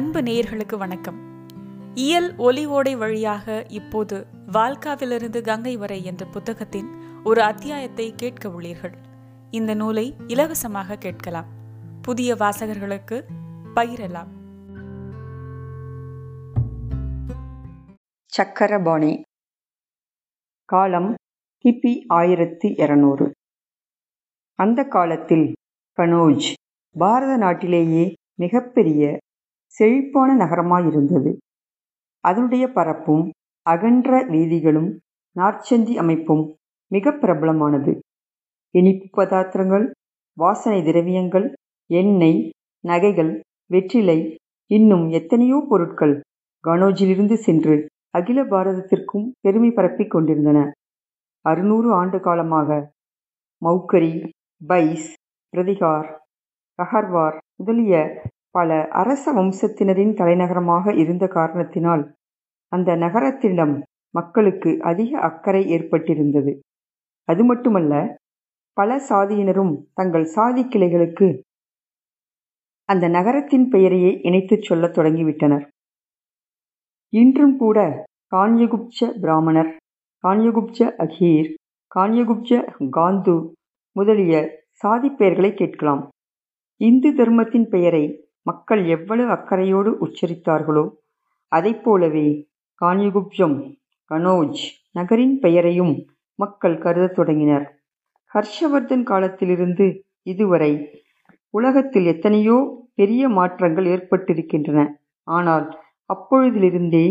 [0.00, 1.18] அன்பு நேயர்களுக்கு வணக்கம்.
[1.94, 6.88] இயல் ஒலி ஓடை வழியாக இப்போது வால்காவிலிருந்து கங்கை வரை என்ற புத்தகத்தின்
[7.24, 8.94] ஒரு அத்தியாயத்தை கேட்க உள்ளீர்கள்.
[9.50, 11.46] இந்த நூலை இலவசமாக கேட்கலாம்.
[12.02, 13.22] புதிய வாசகர்களுக்கு
[13.74, 14.30] பகிரலாம்.
[18.26, 19.22] சக்கரபாணி
[20.64, 21.14] காலம்
[21.64, 23.32] கிபி ஆயிரத்தி இருநூறு.
[24.54, 25.54] அந்த காலத்தில்
[25.96, 26.52] கனோஜ்
[26.98, 29.18] பாரத நாட்டிலேயே மிகப்பெரிய
[29.80, 31.30] செழிப்பான நகரமாயிருந்தது.
[32.24, 33.24] அதனுடைய பரப்பும்
[33.66, 34.90] அகன்ற வீதிகளும்
[35.36, 36.44] நார்ச்சந்தி அமைப்பும்
[36.90, 37.92] மிக பிரபலமானது.
[38.74, 39.86] இனிப்பு பதார்த்தங்கள்
[40.36, 41.46] வாசனை திரவியங்கள்
[41.90, 42.40] எண்ணெய்
[42.84, 43.32] நகைகள்
[43.66, 44.18] வெற்றிலை
[44.70, 46.14] இன்னும் எத்தனையோ பொருட்கள்
[46.64, 47.76] கனோஜிலிருந்து சென்று
[48.10, 50.58] அகில பாரதத்திற்கும் பெருமை பரப்பிக் கொண்டிருந்தன.
[51.44, 52.78] அறுநூறு ஆண்டு காலமாக
[53.62, 54.12] மௌக்கரி
[54.60, 55.08] பைஸ்
[55.52, 56.08] பிரதிகார்
[56.78, 57.94] கஹர்வார் முதலிய
[58.54, 62.02] பல அரச வம்சத்தினரின் தலைநகரமாக இருந்த காரணத்தினால்
[62.72, 63.74] அந்த நகரத்திடம்
[64.14, 66.52] மக்களுக்கு அதிக அக்கறை ஏற்பட்டிருந்தது.
[67.28, 67.94] அது மட்டுமல்ல
[68.76, 71.28] பல சாதியினரும் தங்கள் சாதி கிளைகளுக்கு
[72.88, 75.64] அந்த நகரத்தின் பெயரையே இணைத்துச் சொல்லத் தொடங்கிவிட்டனர்.
[77.12, 77.78] இன்றும் கூட
[78.32, 79.70] கான்யகுப்ச பிராமணர்
[80.24, 81.48] கான்யகுப்ச அகீர்
[81.92, 82.50] கான்யகுப்ச
[82.90, 83.34] காந்து
[83.96, 84.34] முதலிய
[84.72, 86.02] சாதி பெயர்களை கேட்கலாம்.
[86.80, 88.04] இந்து தர்மத்தின் பெயரை
[88.46, 90.84] மக்கள் எவ்வளவு அக்கறையோடு உச்சரித்தார்களோ
[91.52, 92.28] அதைப் போலவே
[92.80, 93.56] கான்யகுப்ஜம்
[94.10, 95.94] கனோஜ் நகரின் பெயரையும்
[96.38, 97.66] மக்கள் கருதத் தொடங்கினர்.
[98.32, 99.86] ஹர்ஷவர்தன் காலத்திலிருந்து
[100.22, 100.72] இதுவரை
[101.54, 102.56] உலகத்தில் எத்தனையோ
[102.94, 104.80] பெரிய மாற்றங்கள் ஏற்பட்டிருக்கின்றன.
[105.26, 105.66] ஆனால்
[106.10, 107.06] அப்பொழுதிலிருந்தே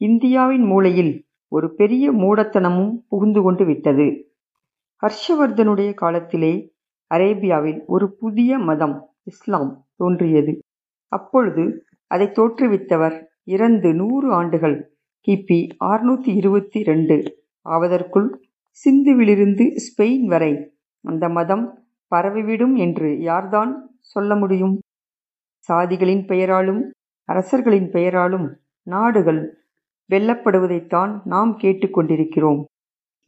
[0.00, 1.12] இந்தியாவின் மூலையில்
[1.48, 4.06] ஒரு பெரிய மூடத்தனமும் புகுந்து கொண்டு விட்டது.
[5.02, 6.52] ஹர்ஷவர்தனுடைய காலத்திலே
[7.10, 10.52] அரேபியாவில் ஒரு புதிய மதம் இஸ்லாம் தோன்றியது.
[11.12, 11.64] அப்பொழுது
[12.10, 14.76] அதை தோற்றுவித்தவர் இறந்து நூறு ஆண்டுகள்.
[15.26, 17.16] கிபி ஆறுநூத்தி இருபத்தி ரெண்டு.
[17.66, 18.28] ஆவதற்குள்
[18.80, 20.52] சிந்துவிலிருந்து ஸ்பெயின் வரை
[21.04, 21.64] அந்த மதம்
[22.12, 23.72] பரவிவிடும் என்று யார்தான்
[24.12, 24.74] சொல்ல முடியும்?
[25.68, 26.82] சாதிகளின் பெயராலும்
[27.28, 28.46] அரசர்களின் பெயராலும்
[28.86, 29.42] நாடுகள்
[30.10, 32.60] வெல்லப்படுவதைத்தான் நாம் கேட்டுக்கொண்டிருக்கிறோம்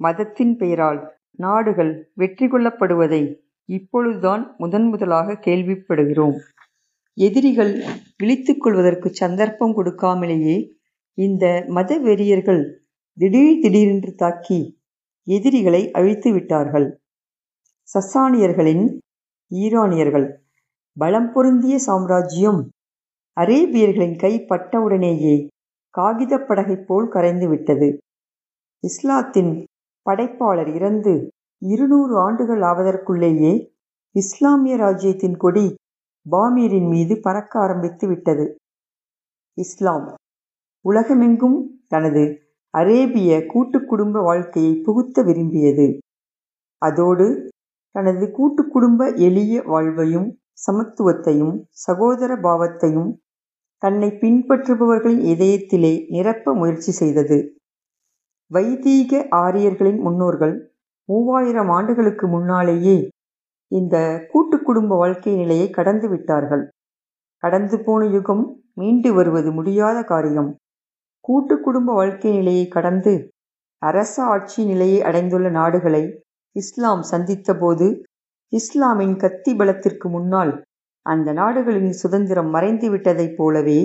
[0.00, 1.00] மதத்தின் பெயரால்
[1.36, 3.22] நாடுகள் வெற்றி கொள்ளப்படுவதை
[3.68, 6.36] இப்பொழுதுதான் முதன் முதலாக கேள்விப்படுகிறோம்.
[7.16, 7.72] எதிரிகள்
[8.22, 10.56] இழித்துக்கொள்வதற்கு சந்தர்ப்பம் கொடுக்காமலேயே
[11.18, 12.62] இந்த மத வெறியர்கள்
[13.18, 14.60] திடீர் திடீரென்று தாக்கி
[15.26, 16.88] எதிரிகளை அழித்து விட்டார்கள்.
[17.88, 18.84] சசானியர்களின்
[19.50, 20.26] ஈரானியர்கள்
[20.96, 22.60] பலம் பொருந்திய சாம்ராஜ்யம்
[23.36, 25.36] அரேபியர்களின் கை பட்டவுடனேயே
[25.94, 27.88] காகித படகை போல் கரைந்து விட்டது.
[28.84, 29.52] இஸ்லாத்தின்
[30.06, 31.14] படைப்பாளர் இறந்து
[31.62, 33.52] இருநூறு ஆண்டுகள் ஆவதற்குள்ளேயே
[34.14, 35.66] இஸ்லாமிய ராஜ்யத்தின் கொடி
[36.26, 38.46] பாமீரின் மீது பறக்க ஆரம்பித்து விட்டது.
[39.58, 40.06] இஸ்லாம்
[40.84, 41.58] உலகமெங்கும்
[41.88, 42.22] தனது
[42.70, 45.86] அரேபிய கூட்டு குடும்ப வாழ்க்கையை புகுத்த விரும்பியது.
[46.82, 47.50] அதோடு
[47.94, 50.28] தனது கூட்டு குடும்ப எளிய வாழ்வையும்
[50.66, 53.10] சமத்துவத்தையும் சகோதர பாவத்தையும்
[53.82, 57.38] தன்னை பின்பற்றுபவர்களின் இதயத்திலே நிரப்ப முயற்சி செய்தது.
[58.50, 60.54] வைதீக ஆரியர்களின் முன்னோர்கள்
[61.08, 62.96] மூவாயிரம் ஆண்டுகளுக்கு முன்னாலேயே
[63.72, 63.96] இந்த
[64.32, 66.64] கூட்டு குடும்ப வாழ்க்கை நிலையை கடந்து விட்டார்கள்.
[67.42, 70.50] கடந்து போன யுகம் மீண்டு வருவது முடியாத காரியம்.
[71.20, 73.14] கூட்டு குடும்ப வாழ்க்கை நிலையை கடந்து
[73.82, 76.02] அரச ஆட்சி நிலையை அடைந்துள்ள நாடுகளை
[76.56, 77.86] இஸ்லாம் சந்தித்தபோது
[78.52, 80.52] இஸ்லாமின் கத்தி பலத்திற்கு முன்னால்
[81.06, 83.80] அந்த நாடுகளின் சுதந்திரம் மறைந்து விட்டதைப் போலவே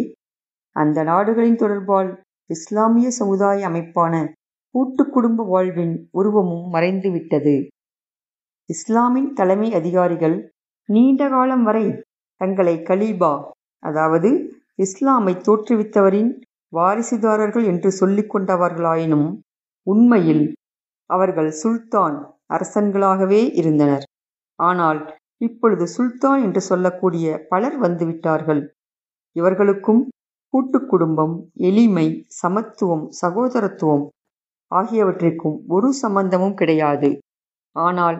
[0.76, 2.10] அந்த நாடுகளின் தொடர்பால்
[2.50, 4.14] இஸ்லாமிய சமுதாய அமைப்பான
[4.76, 7.56] கூட்டு குடும்ப வாழ்வின் உருவமும் மறைந்துவிட்டது.
[8.70, 10.38] இஸ்லாமின் தலைமை அதிகாரிகள்
[10.90, 11.86] நீண்ட காலம் வரை
[12.42, 13.34] தங்களை கலீபா
[13.84, 14.30] அதாவது
[14.76, 16.32] இஸ்லாமை தோற்றுவித்தவரின்
[16.74, 19.28] வாரிசுதாரர்கள் என்று சொல்லிக் கொண்டவர்களாயினும்
[19.88, 20.44] உண்மையில்
[21.10, 22.16] அவர்கள் சுல்தான்
[22.54, 24.06] அரசன்களாகவே இருந்தனர்.
[24.60, 25.00] ஆனால்
[25.38, 28.62] இப்பொழுது சுல்தான் என்று சொல்லக்கூடிய பலர் வந்துவிட்டார்கள்.
[29.36, 30.02] இவர்களுக்கும்
[30.54, 32.08] கூட்டு குடும்பம் எளிமை
[32.42, 34.06] சமத்துவம் சகோதரத்துவம்
[34.72, 37.10] ஆகியவற்றிற்கும் ஒரு சம்பந்தமும் கிடையாது.
[37.76, 38.18] ஆனால்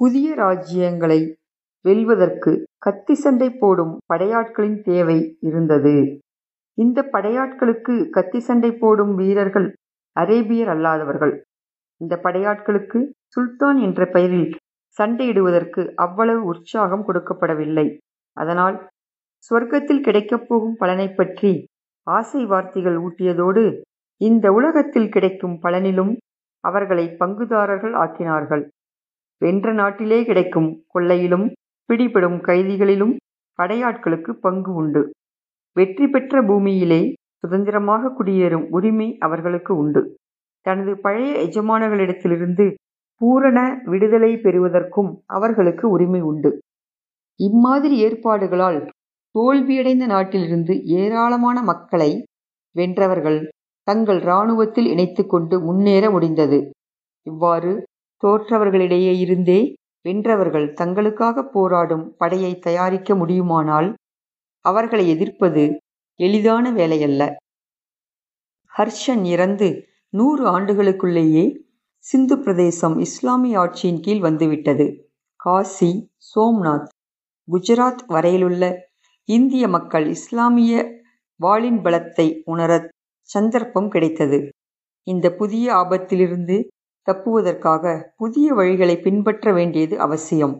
[0.00, 1.20] புதிய ராஜ்யங்களை
[1.84, 5.94] வெல்வதற்கு கத்தி சண்டை போடும் படையாட்களின் தேவை இருந்தது.
[6.78, 9.68] இந்த படையாட்களுக்கு கத்தி சண்டை போடும் வீரர்கள்
[10.16, 11.34] அரேபியர் அல்லாதவர்கள்.
[12.00, 14.48] இந்த படையாட்களுக்கு சுல்தான் என்ற பெயரில்
[14.98, 17.86] சண்டையிடுவதற்கு அவ்வளவு உற்சாகம் கொடுக்கப்படவில்லை.
[18.36, 18.76] அதனால்
[19.50, 21.52] சொர்க்கத்தில் கிடைக்கப் போகும் பலனை பற்றி
[22.06, 23.64] ஆசை வார்த்தைகள் ஊட்டியதோடு
[24.20, 26.12] இந்த உலகத்தில் கிடைக்கும் பலனிலும்
[26.64, 28.64] அவர்களை பங்குதாரர்கள் ஆக்கினார்கள்.
[29.42, 31.46] வென்ற நாட்டிலே கிடைக்கும் கொள்ளையிலும்
[31.88, 33.14] பிடிபடும் கைதிகளிலும்
[33.58, 35.02] படையாட்களுக்கு பங்கு உண்டு.
[35.76, 37.00] வெற்றி பெற்ற பூமியிலே
[37.36, 40.02] சுதந்திரமாக குடியேறும் உரிமை அவர்களுக்கு உண்டு.
[40.66, 42.66] தனது பழைய எஜமானர்களிடத்திலிருந்து
[43.20, 46.50] பூரண விடுதலை பெறுவதற்கும் அவர்களுக்கு உரிமை உண்டு.
[47.40, 48.80] இம்மாதிரி ஏற்பாடுகளால்
[49.34, 52.10] தோல்வியடைந்த நாட்டிலிருந்து ஏராளமான மக்களை
[52.76, 53.38] வென்றவர்கள்
[53.88, 56.58] தங்கள் இராணுவத்தில் இணைத்து கொண்டு முன்னேற முடிந்தது.
[57.26, 57.72] இவ்வாறு
[58.22, 59.60] தோற்றவர்களிடையே இருந்தே
[60.04, 63.88] வென்றவர்கள் தங்களுக்காக போராடும் படையை தயாரிக்க முடியுமானால்
[64.64, 65.64] அவர்களை எதிர்ப்பது
[66.20, 67.22] எளிதான வேலையல்ல.
[68.72, 69.68] ஹர்ஷன் இறந்து
[70.12, 71.44] நூறு ஆண்டுகளுக்குள்ளேயே
[72.04, 74.86] சிந்து பிரதேசம் இஸ்லாமிய ஆட்சியின் கீழ் வந்துவிட்டது.
[75.40, 75.90] காசி
[76.30, 76.88] சோம்நாத்
[77.48, 78.64] குஜராத் வரையிலுள்ள
[79.28, 80.74] இந்திய மக்கள் இஸ்லாமிய
[81.40, 82.88] வாளின் பலத்தை உணரத்
[83.28, 84.38] சந்தர்ப்பம் கிடைத்தது.
[85.06, 86.56] இந்த புதிய ஆபத்திலிருந்து
[87.08, 87.84] தப்புவதற்காக
[88.16, 90.54] புதிய வழிகளை பின்பற்ற வேண்டியது அவசியம்.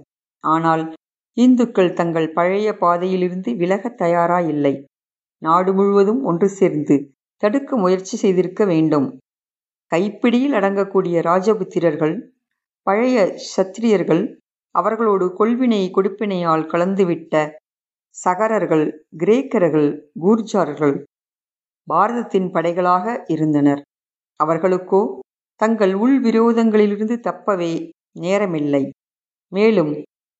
[0.44, 0.85] ஆனால்
[1.37, 4.75] இந்துக்கள் தங்கள் பழைய பாதையிலிருந்து விலக தயாராயில்லை.
[5.43, 6.97] நாடு முழுவதும் ஒன்று சேர்ந்து
[7.43, 9.06] தடுக்க முயற்சி செய்திருக்க வேண்டும்.
[9.93, 12.17] கைப்பிடியில் அடங்கக்கூடிய ராஜபுத்திரர்கள்
[12.87, 13.17] பழைய
[13.56, 14.23] சத்திரியர்கள்
[14.75, 17.35] அவர்களோடு கொள்வினை கொடுப்பினையால் கலந்துவிட்ட
[18.17, 18.85] சகரர்கள்
[19.19, 19.88] கிரேக்கர்கள்
[20.20, 20.94] கூர்ஜார்கள்
[21.88, 23.82] பாரதத்தின் படைகளாக இருந்தனர்.
[24.40, 25.00] அவர்களுக்கோ
[25.61, 27.73] தங்கள் உள் விரோதங்களிலிருந்து தப்பவே
[28.20, 28.85] நேரமில்லை.
[29.52, 29.93] மேலும்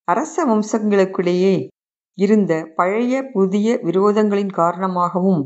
[0.09, 1.55] அரச வம்சங்களுக்குள்ளேயே
[2.19, 5.43] இருந்த பழைய புதிய விரோதங்களின் காரணமாகவும்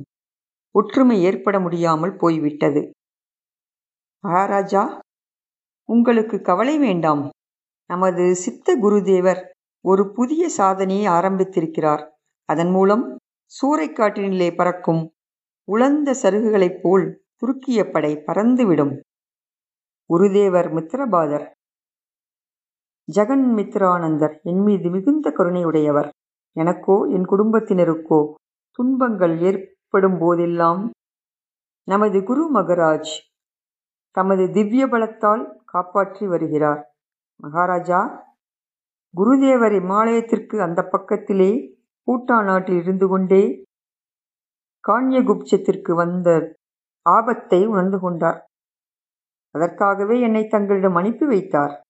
[0.74, 2.82] ஒற்றுமை ஏற்பட முடியாமல் போய்விட்டது.
[4.24, 4.82] மகாராஜா
[5.88, 7.22] உங்களுக்கு கவலை வேண்டாம்.
[7.90, 9.40] நமது சித்த குருதேவர்
[9.84, 12.02] ஒரு புதிய சாதனையை ஆரம்பித்திருக்கிறார்.
[12.48, 13.04] அதன் மூலம்
[13.52, 15.02] சூறைக்காட்டினிலே பறக்கும்
[15.72, 17.04] உலர்ந்த சருகுகளைப் போல்
[17.40, 18.94] துருக்கிய படை பறந்துவிடும்.
[20.10, 21.46] குருதேவர் மித்ரபாதர்
[23.08, 26.08] ஜெகன் மித்ரானந்தர் என் மீது மிகுந்த கருணையுடையவர்.
[26.56, 28.20] எனக்கோ என் குடும்பத்தினருக்கோ
[28.78, 30.82] துன்பங்கள் ஏற்படும் போதெல்லாம்
[31.88, 33.14] நமது குரு மகராஜ்
[34.16, 36.80] தமது திவ்ய பலத்தால் காப்பாற்றி வருகிறார்.
[37.40, 38.00] மகாராஜா
[39.14, 41.50] குருதேவர் இமாலயத்திற்கு அந்த பக்கத்திலே
[42.08, 43.42] பூட்டான் நாட்டில் இருந்து கொண்டே
[44.88, 46.56] கான்யகுப்சத்திற்கு வந்த
[47.02, 48.46] ஆபத்தை உணர்ந்து கொண்டார்.
[49.50, 51.80] அதற்காகவே என்னை தங்களிடம் அனுப்பி வைத்தார்.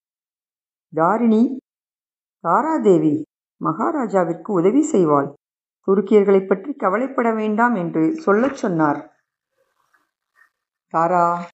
[0.95, 1.57] தாரிணி
[2.45, 3.23] தாராதேவி
[3.61, 5.33] மகாராஜாவிற்கு உதவி செய்வாள்
[5.89, 9.01] துருக்கியர்களைப் பற்றி கவலைப்பட வேண்டாம் என்று சொல்லச் சொன்னார்.
[10.89, 11.49] தாரா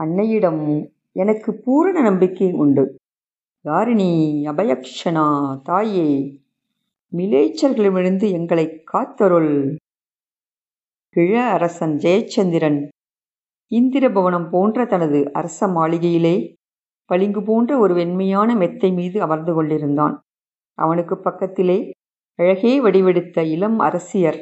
[0.00, 2.96] அன்னையிடம் எனக்கு பூரண நம்பிக்கை உண்டு.
[3.60, 4.10] தாரிணி
[4.46, 5.26] அபயக்ஷனா
[5.62, 6.08] தாயே
[7.14, 9.52] மிலேச்சர்களிடமிருந்து எங்களை காத்தருள்.
[11.16, 12.78] கிழ அரசன் ஜெயச்சந்திரன்
[13.72, 16.36] இந்திரபவனம் போன்ற தனது அரச மாளிகையிலே
[17.10, 20.14] பளிங்கு போன்ற ஒரு வெண்மையான மெத்தை மீது அமர்ந்து கொண்டிருந்தான்.
[20.78, 21.78] அவனுக்கு பக்கத்திலே
[22.38, 24.38] அழகே வடிவெடுத்த இளம் அரசியர்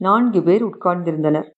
[0.00, 1.48] நான்கு பேர் உட்கார்ந்திருந்தனர்.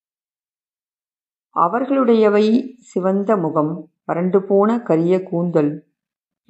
[1.57, 2.45] அவர்களுடையவை
[2.81, 3.73] சிவந்த முகம்
[4.05, 5.73] வறண்டு போன கரிய கூந்தல்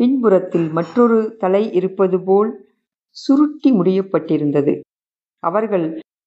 [0.00, 2.50] பின்புறத்தில் மற்றொரு தலை இருப்பது போல்
[3.16, 4.80] சுருட்டி முடியப்பட்டிருந்தது.
[5.42, 5.86] அவர்கள்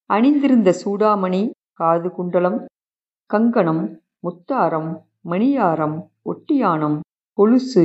[0.09, 2.59] அணிந்திருந்த சூடாமணி காது குண்டலம்
[3.29, 3.83] கங்கணம்
[4.23, 4.89] முத்தாரம்
[5.29, 6.97] மணியாரம் ஒட்டியானம்
[7.37, 7.83] கொலுசு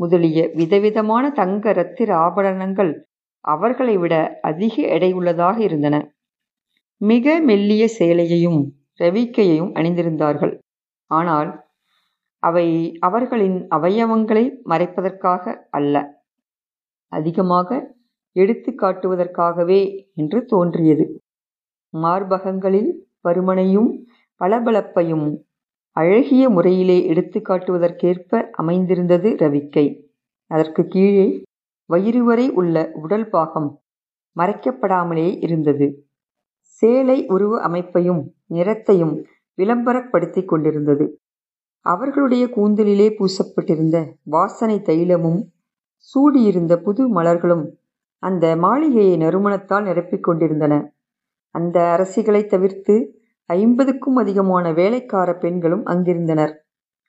[0.00, 2.92] முதலிய விதவிதமான தங்க ரத்திர ஆபரணங்கள்
[3.44, 5.96] அவர்களை விட அதிக எடையுள்ளதாக இருந்தன.
[7.00, 8.60] மிக மெல்லிய சேலையையும்
[9.00, 10.54] ரவிக்கையையும் அணிந்திருந்தார்கள்.
[11.10, 11.50] ஆனால்
[12.42, 12.66] அவை
[12.98, 15.96] அவர்களின் அவயவங்களை மறைப்பதற்காக அல்ல.
[17.12, 17.68] அதிகமாக
[18.32, 19.80] எடுத்து காட்டுவதற்காகவே
[20.14, 21.22] என்று தோன்றியது.
[21.94, 22.90] மார்பகங்களில்
[23.24, 23.90] பருமனையும்
[24.40, 25.26] பளபளப்பையும்
[25.96, 29.86] அழகிய முறையிலே எடுத்து காட்டுவதற்கேற்ப அமைந்திருந்தது ரவிக்கை.
[30.46, 31.26] அதற்கு கீழே
[31.90, 33.68] வயிறு வரை உள்ள உடல் பாகம்
[34.36, 35.86] மறைக்கப்படாமலே இருந்தது.
[36.82, 39.14] சேலை உருவ அமைப்பையும் நிறத்தையும்
[39.58, 41.06] விளம்பரப்படுத்திக் கொண்டிருந்தது.
[41.86, 45.40] அவர்களுடைய கூந்தலிலே பூசப்பட்டிருந்த வாசனை தைலமும்
[46.08, 47.64] சூடியிருந்த புது மலர்களும்
[48.22, 50.74] அந்த மாளிகையை நறுமணத்தால் நிரப்பிக் கொண்டிருந்தன.
[51.54, 52.94] அந்த அரசிகளை தவிர்த்து
[53.50, 56.52] ஐம்பதுக்கும் அதிகமான வேலைக்கார பெண்களும் அங்கிருந்தனர்.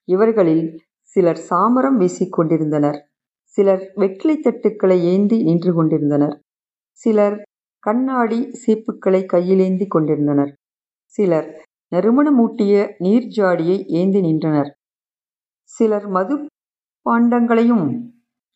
[0.08, 0.66] இவர்களில்
[1.02, 2.98] சிலர் சாமரம் வீசிக் கொண்டிருந்தனர்.
[3.58, 6.36] சிலர் வெற்றிலை தட்டுக்களை ஏந்தி நின்று கொண்டிருந்தனர்.
[6.92, 7.38] சிலர்
[7.80, 10.52] கண்ணாடி சீப்புக்களை கையிலேந்தி கொண்டிருந்தனர்.
[11.16, 11.50] சிலர்
[11.92, 14.70] நறுமணமூட்டிய நீர்ஜாடியை ஏந்தி நின்றனர்.
[15.64, 16.36] சிலர் மது
[17.06, 17.86] பாண்டங்களையும்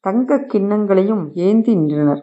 [0.04, 2.22] தங்க கிண்ணங்களையும் ஏந்தி நின்றனர்.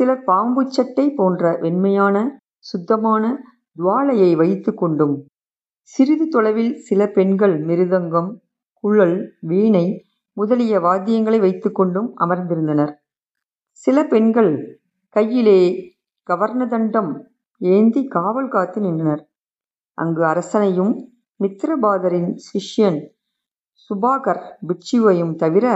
[0.00, 2.16] சிலர் பாம்புச்சட்டை போன்ற வெண்மையான
[2.58, 3.24] சுத்தமான
[3.78, 5.26] துவாலையை வைத்து கொண்டும்.
[5.80, 8.30] சிறிது தொலைவில் சில பெண்கள் மிருதங்கம்
[8.84, 12.92] குழல் வீணை முதலிய வாத்தியங்களை வைத்துக்கொண்டும் அமர்ந்திருந்தனர்.
[13.70, 15.60] சில பெண்கள் கையிலே
[16.26, 17.10] கவர்ணதண்டம்
[17.58, 19.30] ஏந்தி காவல் காத்து நின்றனர்.
[19.94, 20.94] அங்கு அரசனையும்
[21.40, 23.00] மித்திரபாதரின் சிஷ்யன்
[23.90, 25.66] சுபாகர் பிட்சுவையும் தவிர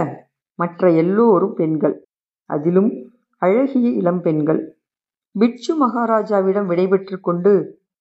[0.59, 2.07] மற்ற எல்லோரும் பெண்கள்.
[2.49, 4.61] அதிலும் அழகிய இளம்பெண்கள்.
[5.35, 7.51] பிட்சு மகாராஜாவிடம் விடைபெற்று கொண்டு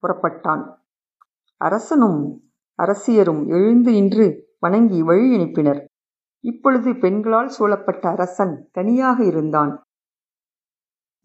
[0.03, 0.63] புறப்பட்டான்.
[1.61, 2.21] அரசனும்
[2.79, 4.27] அரசியரும் எழுந்து நின்று
[4.59, 5.81] வணங்கி வழி அனுப்பினர்.
[6.45, 9.73] இப்பொழுது பெண்களால் சூழப்பட்ட அரசன் தனியாக இருந்தான்.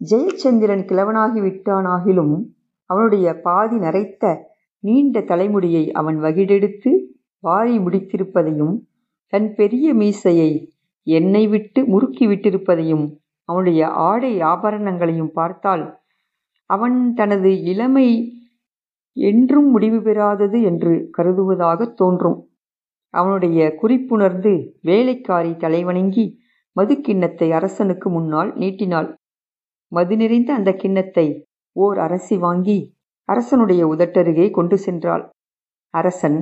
[0.01, 2.35] ஜெயச்சந்திரன் கிழவனாகி விட்டானாகிலும்
[2.89, 4.23] அவனுடைய பாதி நரைத்த
[4.83, 6.91] நீண்ட தலைமுடியை அவன் வகிடெடுத்து
[7.43, 8.75] வாரி முடித்திருப்பதையும்
[9.33, 10.51] தன் பெரிய மீசையை
[11.07, 13.05] என்னை விட்டு முறுக்கி விட்டிருப்பதையும்
[13.49, 15.85] அவனுடைய ஆடை ஆபரணங்களையும் பார்த்தால்
[16.69, 18.07] அவன் தனது இளமை
[19.17, 22.37] என்றும் முடிவு பெறாதது என்று கருதுவதாகத் தோன்றும்.
[23.13, 24.51] அவனுடைய குறிப்புணர்ந்து
[24.81, 26.25] வேலைக்காரி தலைவணங்கி
[26.75, 29.09] மது கிண்ணத்தை அரசனுக்கு முன்னால் நீட்டினாள்.
[29.91, 31.27] மது நிறைந்த அந்த கிண்ணத்தை
[31.75, 32.79] ஓர் அரசி வாங்கி
[33.29, 35.23] அரசனுடைய உதட்டருகே கொண்டு சென்றாள்.
[35.93, 36.39] அரசன்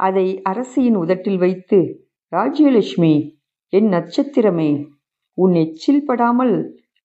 [0.00, 1.78] அதை அரசியின் உதட்டில் வைத்து
[2.32, 3.14] ராஜ்யலட்சுமி
[3.72, 4.70] என் நட்சத்திரமே
[5.38, 6.54] உன் எச்சில் படாமல்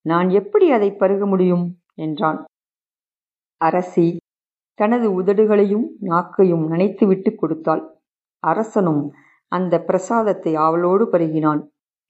[0.05, 1.65] நான் எப்படி அதை பருக முடியும்?
[1.97, 2.39] என்றான்.
[3.61, 4.05] அரசி
[4.79, 7.83] தனது உதடுகளையும் நாக்கையும் நனைத்துவிட்டு கொடுத்தாள்.
[8.43, 9.03] அரசனும்
[9.51, 11.61] அந்த பிரசாதத்தை அவளோடு பருகினான்.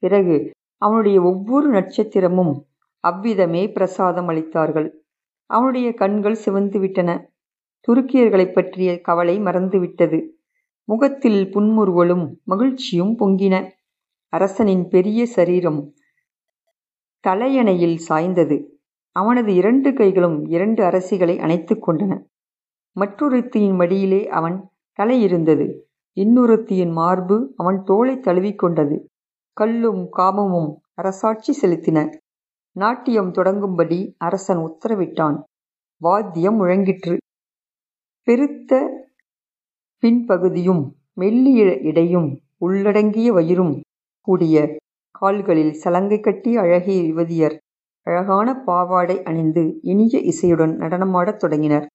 [0.04, 0.38] பிறகு
[0.82, 2.54] அவனுடைய ஒவ்வொரு நட்சத்திரமும்
[3.04, 4.88] அவ்விதமே பிரசாதம் அளித்தார்கள்.
[5.50, 7.10] அவனுடைய கண்கள் சிவந்துவிட்டன.
[7.88, 10.20] துருக்கியர்களைப் பற்றிய கவலை மறந்துவிட்டது.
[10.88, 13.56] முகத்தில் புன்முறுவலும் மகிழ்ச்சியும் பொங்கின.
[14.34, 15.82] அரசனின் பெரிய சரீரம்
[17.28, 18.58] தலையணையில் சாய்ந்தது.
[19.16, 22.14] அவனது இரண்டு கைகளும் இரண்டு அரசிகளை அணைத்து கொண்டன.
[22.96, 24.58] மற்றொருத்தியின் மடியிலே அவன்
[25.00, 25.66] தலை இருந்தது
[26.18, 28.98] இன்னொருத்தியின் மார்பு அவன் தோளை தழுவிக்கொண்டது
[29.58, 32.00] கல்லும் காமமும் அரசாட்சி செலுத்தின.
[32.76, 35.38] நாட்டியம் தொடங்கும்படி அரசன் உத்தரவிட்டான்.
[36.02, 37.16] வாத்தியம் முழங்கிற்று.
[38.28, 38.74] பெருத்த
[40.04, 43.74] பின்பகுதியும் மெல்லிய இடையும் உள்ளடங்கிய வயிறும்
[44.28, 44.56] கூடிய
[45.22, 47.56] கால்களில் சலங்கை கட்டி அழகிய யுவதியர்
[48.08, 51.86] அழகான பாவாடை அணிந்து இனிய இசையுடன் நடனமாடத் தொடங்கினர்.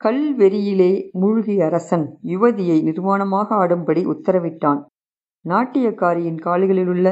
[0.00, 4.80] கல்வெறியிலே மூழ்கிய அரசன் யுவதியை நிர்வாணமாக ஆடும்படி உத்தரவிட்டான்.
[5.44, 7.08] நாட்டியக்காரியின் கால்களிலுள்ள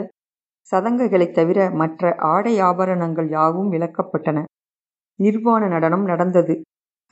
[0.73, 4.39] சதங்கைகளைத் தவிர மற்ற ஆடை ஆபரணங்கள் யாவும் விளக்கப்பட்டன.
[5.19, 6.55] நிர்வாண நடனம் நடந்தது.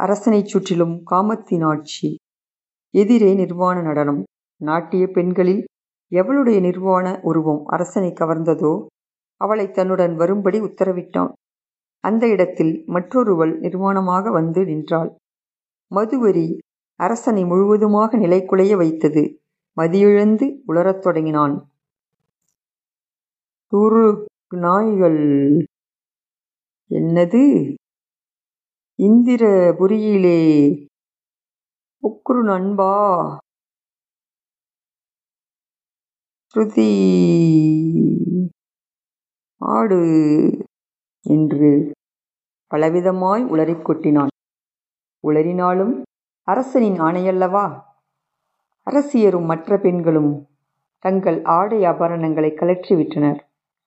[0.01, 2.11] அரசனைச் சுற்றிலும் காமத்தின் ஆட்சி
[2.95, 4.23] எதிரே நிர்வாண நடனம்.
[4.61, 5.63] நாட்டிய பெண்களில்
[6.11, 8.87] எவளுடைய நிர்வாண உருவம் அரசனை கவர்ந்ததோ
[9.37, 11.33] அவளை தன்னுடன் வரும்படி உத்தரவிட்டான்.
[12.01, 15.17] அந்த இடத்தில் மற்றொருவள் நிர்வாணமாக வந்து நின்றாள்.
[15.95, 16.59] மதுவரி
[16.95, 19.41] அரசனை முழுவதுமாக நிலைக்குலைய வைத்தது
[19.77, 21.71] மதியிழந்து உளரத் தொடங்கினான்.
[23.73, 25.67] துரு நாய்கள்.
[26.91, 27.75] என்னது?
[29.03, 30.41] இந்திரபுரியிலே.
[32.03, 33.39] உக்ரு நண்பா.
[36.57, 36.91] ஸ்ருதி
[39.57, 39.99] ஆடு
[41.23, 41.93] என்று
[42.75, 44.27] பலவிதமாய் உளறிக் கொட்டினான்.
[45.25, 46.03] உளறினாலும்
[46.43, 47.83] அரசனின் ஆணையல்லவா?
[48.87, 50.49] அரசியரும் மற்ற பெண்களும்
[50.99, 53.39] தங்கள் ஆடை ஆபரணங்களை கலற்றிவிட்டனர்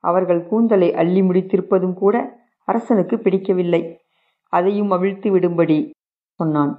[0.04, 3.98] அவர்கள் கூந்தலை அள்ளி முடித்திருப்பதும் கூட அரசனுக்கு பிடிக்கவில்லை.
[4.54, 5.90] அதையும் அவிழ்த்து விடும்படி
[6.32, 6.78] சொன்னான்.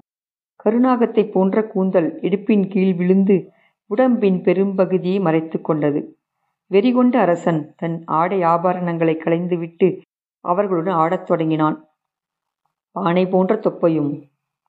[0.57, 3.53] கருணாகத்தை போன்ற கூந்தல் இடுப்பின் கீழ் விழுந்து
[3.91, 6.01] உடம்பின் பெரும்பகுதியை மறைத்து கொண்டது.
[6.71, 9.89] வெறிகொண்ட அரசன் தன் ஆடை ஆபரணங்களை களைந்துவிட்டு
[10.45, 11.77] அவர்களுடன் ஆடத் தொடங்கினான்.
[12.97, 14.13] பானை போன்ற தொப்பையும்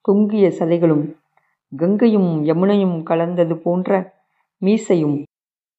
[0.02, 1.06] தொங்கிய சதைகளும்
[1.72, 3.92] கங்கையும் யமுனையும் கலந்தது போன்ற
[4.62, 5.18] மீசையும்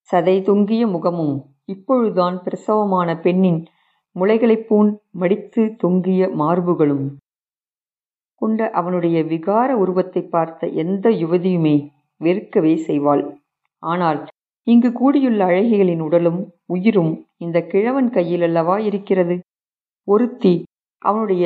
[0.09, 1.35] சதை தொங்கிய முகமும்
[1.65, 3.61] இப்பொழுதுதான் பிரசவமான பெண்ணின்
[4.17, 7.05] முளைகளைப் போன் மடித்து தொங்கிய மார்புகளும்.
[8.41, 11.77] கொண்ட அவனுடைய விகார உருவத்தை பார்த்த எந்த யுவதியுமே
[12.25, 13.23] வெறுக்கவே செய்வாள்.
[13.83, 14.21] ஆனால்
[14.67, 19.37] இங்கு கூடியுள்ள அழகிகளின் உடலும் உயிரும் இந்த கிழவன் கையில் அல்லவா இருக்கிறது?
[20.09, 20.55] ஒருத்தி
[21.03, 21.45] அவனுடைய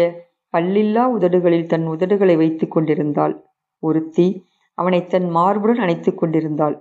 [0.54, 3.34] பல்லில்லா உதடுகளில் தன் உதடுகளை வைத்துக் கொண்டிருந்தாள்.
[3.82, 4.26] ஒருத்தி
[4.78, 6.76] அவனை தன் மார்புடன் அணைத்துக் கொண்டிருந்தாள்.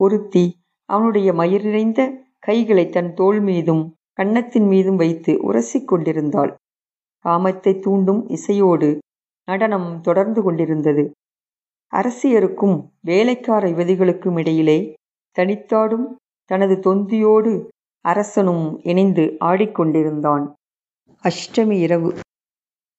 [0.00, 0.44] ஒருத்தி
[0.88, 2.00] அவனுடைய மயிர் நிறைந்த
[2.38, 6.52] கைகளை தன் தோள் மீதும் கன்னத்தின் மீதும் வைத்து உரசிக் கொண்டிருந்தாள்.
[7.24, 8.88] காமத்தை தூண்டும் இசையோடு
[9.48, 11.04] நடனம் தொடர்ந்து கொண்டிருந்தது.
[11.92, 14.94] அரசியருக்கும் வேலைக்கார யுவதிகளுக்கும் இடையிலே
[15.38, 16.04] தனித்தாடும்
[16.44, 17.68] தனது தொந்தியோடு
[18.00, 20.52] அரசனும் இணைந்து ஆடிக்கொண்டிருந்தான்.
[21.22, 22.14] அஷ்டமி இரவு.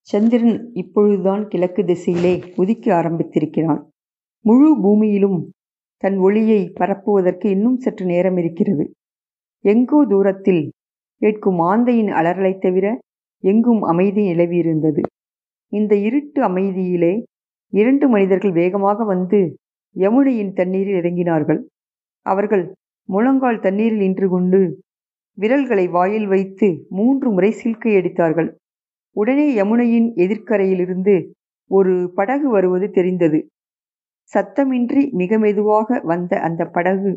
[0.02, 3.84] சந்திரன் இப்பொழுதுதான் கிழக்கு திசையிலே உதிக்க ஆரம்பித்திருக்கிறான்.
[4.42, 5.50] முழு பூமியிலும்
[5.98, 8.92] தன் ஒளியை பரப்புவதற்கு இன்னும் சற்று நேரம் இருக்கிறது.
[9.62, 10.72] எங்கோ தூரத்தில்
[11.16, 13.00] கேட்கும் ஆந்தையின் அலறலைத் தவிர
[13.44, 15.02] எங்கும் அமைதி நிலவியிருந்தது.
[15.70, 17.24] இந்த இருட்டு அமைதியிலே
[17.74, 19.58] இரண்டு மனிதர்கள் வேகமாக வந்து
[19.96, 21.60] யமுனையின் தண்ணீரில் இறங்கினார்கள்.
[22.22, 22.76] அவர்கள்
[23.10, 24.60] முழங்கால் தண்ணீரில் நின்று கொண்டு
[25.34, 28.50] விரல்களை வாயில் வைத்து மூன்று முறை சில்கை அடித்தார்கள்.
[29.12, 31.16] உடனே யமுனையின் எதிர்க்கரையிலிருந்து
[31.72, 33.40] ஒரு படகு வருவது தெரிந்தது.
[34.34, 37.12] சத்தமின்றி மிக மெதுவாக வந்த அந்த படகு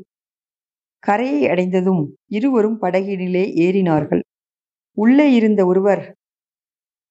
[1.02, 4.22] கரையை அடைந்ததும் இருவரும் படகினிலே ஏறினார்கள்.
[4.96, 6.02] உள்ளே இருந்த ஒருவர்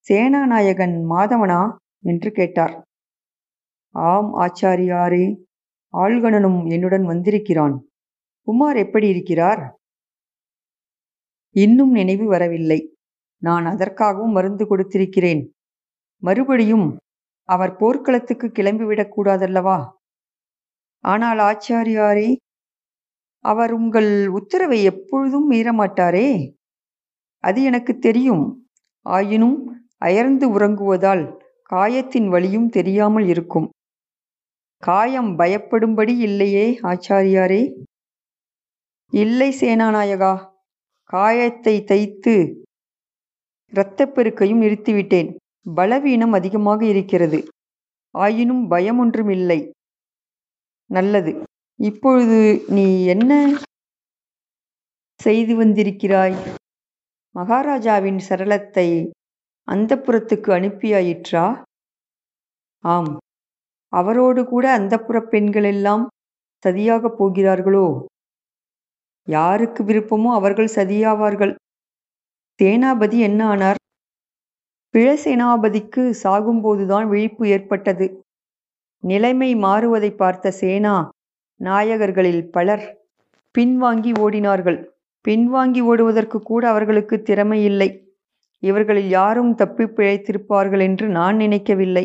[0.06, 1.60] சேனாநாயகன் மாதவனா?
[2.02, 2.74] என்று கேட்டார்.
[3.94, 5.44] ஆம் ஆச்சாரியாரே
[5.94, 7.88] ஆள்கணனும் என்னுடன் வந்திருக்கிறான்.
[8.40, 9.62] குமார் எப்படி இருக்கிறார்?
[11.50, 12.94] இன்னும் நினைவு வரவில்லை.
[13.42, 15.48] நான் அதற்காகவும் மருந்து கொடுத்திருக்கிறேன்.
[16.22, 16.96] மறுபடியும்
[17.44, 19.88] அவர் போர்க்களத்துக்கு கிளம்பிவிடக் கூடாதல்லவா?
[21.04, 22.36] ஆனால் ஆச்சாரியாரே
[23.44, 26.52] அவர் உங்கள் உத்தரவை எப்பொழுதும் மீறமாட்டாரே?
[27.38, 28.68] அது எனக்கு தெரியும்.
[29.02, 33.70] ஆயினும் அயர்ந்து உறங்குவதால் காயத்தின் வலியும் தெரியாமல் இருக்கும்.
[34.82, 37.62] காயம் பயப்படும்படி இல்லையே ஆச்சாரியாரே.
[39.12, 40.32] இல்லை சேனாநாயகா
[41.10, 42.34] காயத்தை தைத்து
[43.72, 45.36] இரத்தப்பெருக்கையும் நிறுத்திவிட்டேன்.
[45.74, 47.40] பலவீனம் அதிகமாக இருக்கிறது.
[48.14, 49.60] ஆயினும் பயம் ஒன்றும் இல்லை
[50.90, 51.32] நல்லது.
[51.80, 53.32] இப்பொழுது நீ என்ன
[55.20, 56.36] செய்து வந்திருக்கிறாய்?
[57.34, 58.88] மகாராஜாவின் சரளத்தை
[59.68, 61.44] அந்தப்புறத்துக்கு அனுப்பியாயிற்றா?
[62.84, 63.12] ஆம்.
[63.92, 66.08] அவரோடு கூட அந்தப்புறப் பெண்களெல்லாம்
[66.64, 68.08] சதியாகப் போகிறார்களோ?
[69.28, 71.54] யாருக்கு விருப்பமோ அவர்கள் சதியாவார்கள்.
[72.60, 73.78] சேனாபதி என்ன ஆனார்?
[74.94, 78.06] பிழசேனாபதிக்கு சாகும்போதுதான் விழிப்பு ஏற்பட்டது.
[79.02, 80.94] நிலைமை மாறுவதை பார்த்த சேனா
[81.60, 82.84] நாயகர்களில் பலர்
[83.58, 84.78] பின்வாங்கி ஓடினார்கள்.
[85.28, 87.90] பின்வாங்கி ஓடுவதற்கு கூட அவர்களுக்கு திறமை இல்லை
[88.62, 92.04] இவர்களில் யாரும் தப்பி பிழைத்திருப்பார்கள் என்று நான் நினைக்கவில்லை.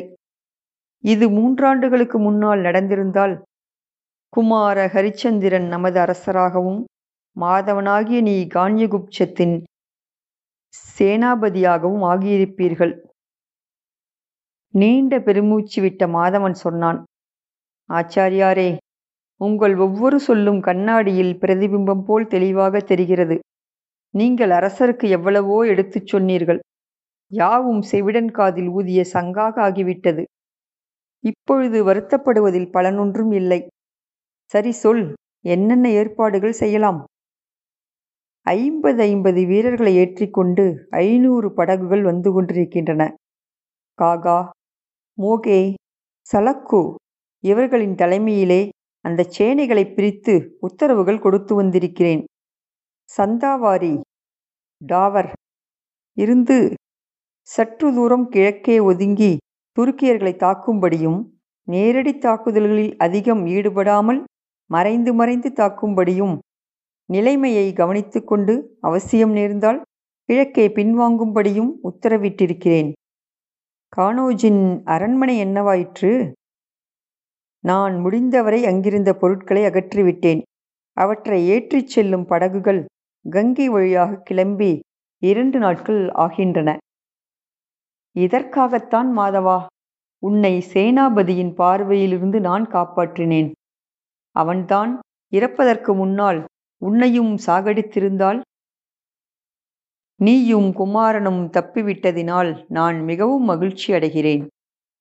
[1.03, 3.35] இது மூன்றாண்டுகளுக்கு முன்னால் நடந்திருந்தால்
[4.33, 6.81] குமார ஹரிச்சந்திரன் நமது அரசராகவும்
[7.35, 9.55] மாதவனாகிய நீ கான்யகுப்சத்தின்
[10.95, 12.93] சேனாபதியாகவும் ஆகியிருப்பீர்கள்.
[14.73, 16.99] நீண்ட பெருமூச்சு விட்ட மாதவன் சொன்னான்
[17.89, 18.69] ஆச்சாரியாரே
[19.41, 23.35] உங்கள் ஒவ்வொரு சொல்லும் கண்ணாடியில் பிரதிபிம்பம் போல் தெளிவாக தெரிகிறது.
[24.13, 26.59] நீங்கள் அரசருக்கு எவ்வளவோ எடுத்துச் சொன்னீர்கள்.
[27.31, 30.23] யாவும் செவிடன் காதில் ஊதிய சங்காக ஆகிவிட்டது.
[31.25, 33.59] இப்பொழுது வருத்தப்படுவதில் பலனொன்றும் இல்லை.
[34.51, 35.03] சரி சொல்
[35.45, 36.99] என்னென்ன ஏற்பாடுகள் செய்யலாம்?
[38.45, 43.03] ஐம்பது ஐம்பது வீரர்களை ஏற்றிக்கொண்டு ஐநூறு படகுகள் வந்து கொண்டிருக்கின்றன.
[43.99, 44.37] காகா
[45.17, 45.59] மோகே
[46.27, 46.81] சலக்கு
[47.43, 48.61] இவர்களின் தலைமையிலே
[49.05, 52.23] அந்த சேனைகளை பிரித்து உத்தரவுகள் கொடுத்து வந்திருக்கிறேன்.
[53.17, 53.93] சந்தாவாரி
[54.81, 55.29] டாவர்
[56.17, 56.57] இருந்து
[57.49, 59.31] சற்று தூரம் கிழக்கே ஒதுங்கி
[59.77, 61.19] துருக்கியர்களை தாக்கும்படியும்
[61.67, 64.23] நேரடி தாக்குதல்களில் அதிகம் ஈடுபடாமல்
[64.69, 66.35] மறைந்து மறைந்து தாக்கும்படியும்
[67.09, 69.81] நிலைமையை கவனித்துக்கொண்டு அவசியம் நேர்ந்தால்
[70.29, 72.91] கிழக்கே பின்வாங்கும்படியும் உத்தரவிட்டிருக்கிறேன்.
[73.97, 76.33] கானோஜின் அரண்மனை என்னவாயிற்று?
[77.63, 80.41] நான் முடிந்தவரை அங்கிருந்த பொருட்களை அகற்றிவிட்டேன்.
[80.97, 82.81] அவற்றை ஏற்றிச் செல்லும் படகுகள்
[83.25, 84.71] கங்கை வழியாக கிளம்பி
[85.21, 86.69] இரண்டு நாட்கள் ஆகின்றன.
[88.15, 89.65] இதற்காகத்தான் மாதவா
[90.23, 93.51] உன்னை சேனாபதியின் பார்வையிலிருந்து நான் காப்பாற்றினேன்.
[94.35, 94.91] அவன்தான்
[95.33, 96.39] இறப்பதற்கு முன்னால்
[96.81, 98.39] உன்னையும் சாகடித்திருந்தால்
[100.19, 104.43] நீயும் குமாரனும் தப்பிவிட்டதினால் நான் மிகவும் மகிழ்ச்சி அடைகிறேன்.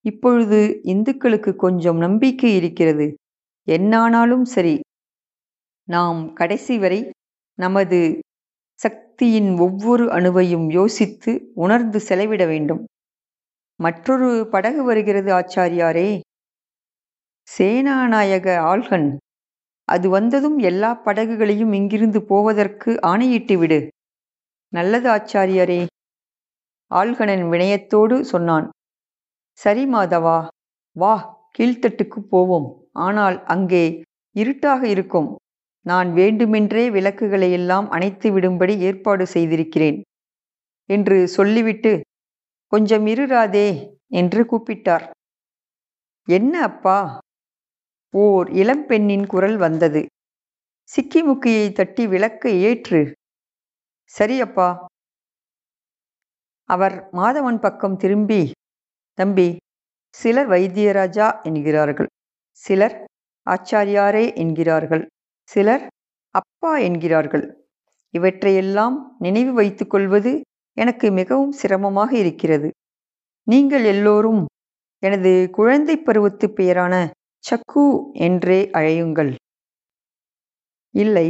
[0.01, 3.07] இப்பொழுது இந்துக்களுக்கு கொஞ்சம் நம்பிக்கை இருக்கிறது.
[3.67, 4.75] என்னானாலும் சரி.
[5.87, 6.99] நாம் கடைசி வரை
[7.59, 7.99] நமது
[8.79, 12.81] சக்தியின் ஒவ்வொரு அணுவையும் யோசித்து உணர்ந்து செலவிட வேண்டும்.
[13.79, 16.09] மற்றொரு படகு வருகிறது ஆச்சாரியாரே.
[17.47, 19.07] சேனாநாயக ஆல்கன்
[19.87, 23.79] அது வந்ததும் எல்லா படகுகளையும் இங்கிருந்து போவதற்கு ஆணையிட்டு விடு.
[24.73, 25.81] நல்லது ஆச்சாரியரே
[26.91, 28.65] ஆள்கணன் வினயத்தோடு சொன்னான்.
[29.59, 30.37] சரி மாதவா
[30.95, 31.13] வா
[31.57, 32.67] கீழ்த்தட்டுக்கு போவோம்.
[33.05, 33.83] ஆனால் அங்கே
[34.35, 35.29] இருட்டாக இருக்கும்.
[35.85, 39.97] நான் வேண்டுமென்றே விளக்குகளை எல்லாம் அணைத்து விடும்படி ஏற்பாடு செய்திருக்கிறேன்
[40.89, 41.91] என்று சொல்லிவிட்டு
[42.71, 43.67] கொஞ்சம் இருராதே
[44.07, 45.05] என்று கூப்பிட்டார்.
[46.27, 46.97] என்ன அப்பா?
[48.13, 50.01] ஓர் இளம்பெண்ணின் குரல் வந்தது.
[50.89, 53.01] சிக்கிமுக்கியை தட்டி விளக்க ஏற்று
[54.11, 54.67] சரி அப்பா.
[56.69, 58.41] அவர் மாதவன் பக்கம் திரும்பி
[59.17, 59.47] தம்பி
[60.15, 62.09] சிலர் வைத்தியராஜா என்கிறார்கள்.
[62.61, 62.95] சிலர்
[63.47, 65.03] ஆச்சாரியாரே என்கிறார்கள்.
[65.49, 65.83] சிலர்
[66.35, 67.45] அப்பா என்கிறார்கள்.
[68.13, 70.31] இவற்றையெல்லாம் நினைவு வைத்துக் கொள்வது
[70.77, 72.69] எனக்கு மிகவும் சிரமமாக இருக்கிறது.
[73.47, 74.41] நீங்கள் எல்லோரும்
[75.03, 76.93] எனது குழந்தை பருவத்து பெயரான
[77.43, 77.85] சக்கு
[78.19, 79.31] என்றே அழையுங்கள்.
[80.93, 81.27] இல்லை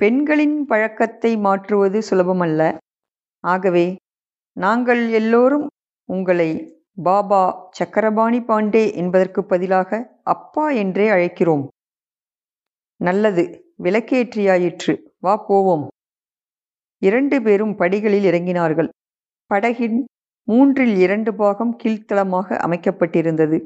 [0.00, 2.60] பெண்களின் பழக்கத்தை மாற்றுவது சுலபமல்ல.
[3.44, 3.86] ஆகவே
[4.56, 5.66] நாங்கள் எல்லோரும்
[6.08, 6.50] உங்களை
[7.02, 11.64] பாபா சக்கரபாணி பாண்டே என்பதற்கு பதிலாக அப்பா என்றே அழைக்கிறோம்.
[13.00, 13.44] நல்லது
[13.82, 14.94] விளக்கேற்றியாயிற்று.
[15.20, 15.86] வா போவோம்.
[17.02, 18.88] இரண்டு பேரும் படிகளில் இறங்கினார்கள்.
[19.50, 19.98] படகின்
[20.48, 23.58] மூன்றில் இரண்டு பாகம் கீழ்த்தளமாக அமைக்கப்பட்டிருந்தது.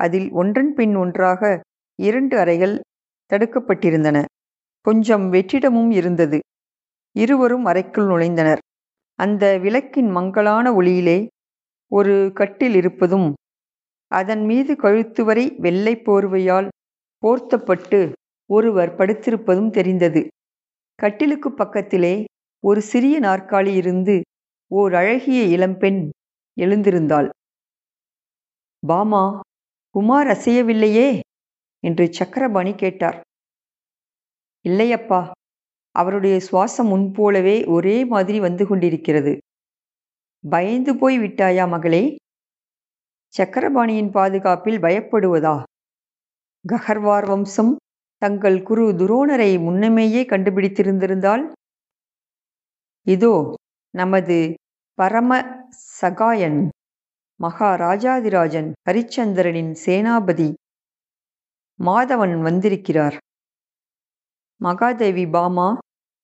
[0.00, 1.42] அதில் ஒன்றன் பின் ஒன்றாக
[1.98, 2.74] இரண்டு அறைகள்
[3.30, 4.18] தடுக்கப்பட்டிருந்தன.
[4.86, 6.38] கொஞ்சம் வெற்றிடமும் இருந்தது.
[7.16, 8.62] இருவரும் அறைக்குள் நுழைந்தனர்.
[9.18, 11.18] அந்த விளக்கின் மங்கலான ஒளியிலே
[11.92, 13.28] ஒரு கட்டில் இருப்பதும்
[14.10, 16.68] அதன் மீது கழுத்து வரை வெள்ளை போர்வையால்
[17.22, 17.98] போர்த்தப்பட்டு
[18.50, 20.20] ஒருவர் படுத்திருப்பதும் தெரிந்தது.
[20.98, 22.14] கட்டிலுக்கு பக்கத்திலே
[22.64, 24.22] ஒரு சிறிய நாற்காலி இருந்து
[24.70, 26.10] ஓர் அழகிய இளம்பெண்
[26.56, 27.28] எழுந்திருந்தாள்.
[28.82, 29.40] பாமா
[29.94, 31.20] குமார் அசையவில்லையே?
[31.80, 33.18] என்று சக்கரபாணி கேட்டார்.
[34.64, 35.30] இல்லையப்பா
[35.90, 39.38] அவருடைய சுவாசம் முன்போலவே ஒரே மாதிரி வந்து கொண்டிருக்கிறது.
[40.44, 42.16] பயந்து போய் விட்டாயா மகளே?
[43.34, 45.62] சக்கரபாணியின் பாதுகாப்பில் பயப்படுவதா?
[46.64, 47.76] ககர்வார் வம்சம்
[48.22, 51.44] தங்கள் குரு துரோணரை முன்னமேயே கண்டுபிடித்திருந்திருந்தால்
[53.08, 53.34] இதோ
[53.94, 54.36] நமது
[54.98, 55.30] பரம
[56.00, 56.58] சகாயன்
[57.40, 60.48] மகாராஜாதிராஜன் ஹரிச்சந்திரனின் சேனாபதி
[61.78, 63.16] மாதவன் வந்திருக்கிறார்.
[64.60, 65.68] மகாதேவி பாமா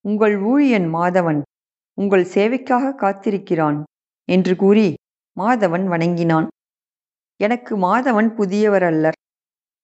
[0.04, 1.40] உங்கள் ஊழியன் மாதவன்
[1.98, 3.78] உங்கள் சேவைக்காக காத்திருக்கிறான்
[4.28, 4.88] என்று கூறி
[5.36, 6.48] மாதவன் வணங்கினான்.
[7.40, 9.18] எனக்கு மாதவன் புதியவர் அல்லர்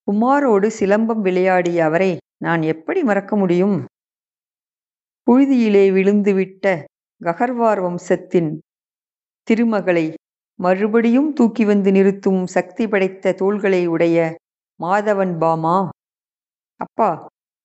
[0.09, 3.79] குமாரோடு சிலம்பம் விளையாடிய அவரை நான் எப்படி மறக்க முடியும்?
[5.27, 6.67] புழுதியிலே விழுந்துவிட்ட
[7.21, 8.51] ககர்வார் வம்சத்தின்
[9.49, 10.07] திருமகளை
[10.59, 14.19] மறுபடியும் தூக்கி வந்து நிறுத்தும் சக்தி படைத்த தோள்களை உடைய
[14.81, 15.77] மாதவன் பாமா?
[16.81, 17.11] அப்பா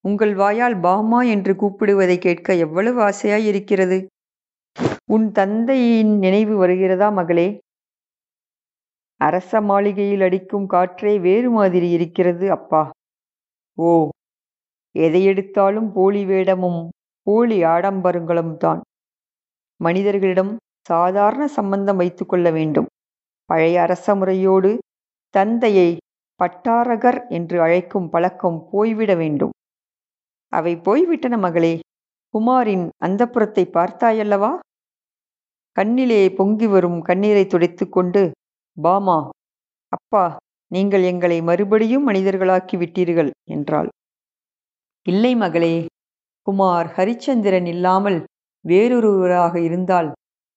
[0.05, 3.97] உங்கள் வாயால் பாமா என்று கூப்பிடுவதை கேட்க எவ்வளவு ஆசையாய் இருக்கிறது
[5.09, 7.47] உன் தந்தையின் நினைவு வருகிறதா மகளே?
[9.21, 12.83] அரச மாளிகையில் அடிக்கும் காற்றே வேறு மாதிரி இருக்கிறது அப்பா.
[13.77, 13.89] ஓ
[14.95, 16.81] எதை எடுத்தாலும் போலி வேடமும்
[17.27, 18.81] போலி ஆடம்பரங்களும் தான்.
[19.79, 20.51] மனிதர்களிடம்
[20.89, 22.89] சாதாரண சம்பந்தம் வைத்துக் கொள்ள வேண்டும்.
[23.49, 24.71] பழைய அரச முறையோடு
[25.33, 25.89] தந்தையை
[26.39, 29.53] பட்டாரகர் என்று அழைக்கும் பழக்கம் போய்விட வேண்டும்.
[30.53, 31.73] அவை போய்விட்டன மகளே
[32.33, 34.51] குமாரின் அந்தப்புறத்தை பார்த்தாயல்லவா?
[35.77, 38.21] கண்ணிலே பொங்கி வரும் கண்ணீரை துடைத்து கொண்டு
[38.77, 39.17] பாமா
[39.93, 40.23] அப்பா
[40.71, 43.89] நீங்கள் எங்களை மறுபடியும் மனிதர்களாக்கி விட்டீர்கள் என்றாள்.
[45.05, 45.73] இல்லை மகளே
[46.47, 48.17] குமார் ஹரிச்சந்திரன் இல்லாமல்
[48.65, 50.11] வேறொருவராக இருந்தால்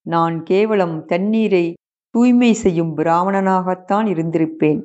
[0.06, 1.66] நான் கேவலம் தண்ணீரை
[2.14, 4.80] தூய்மை செய்யும் பிராமணனாகத்தான் இருந்திருப்பேன்.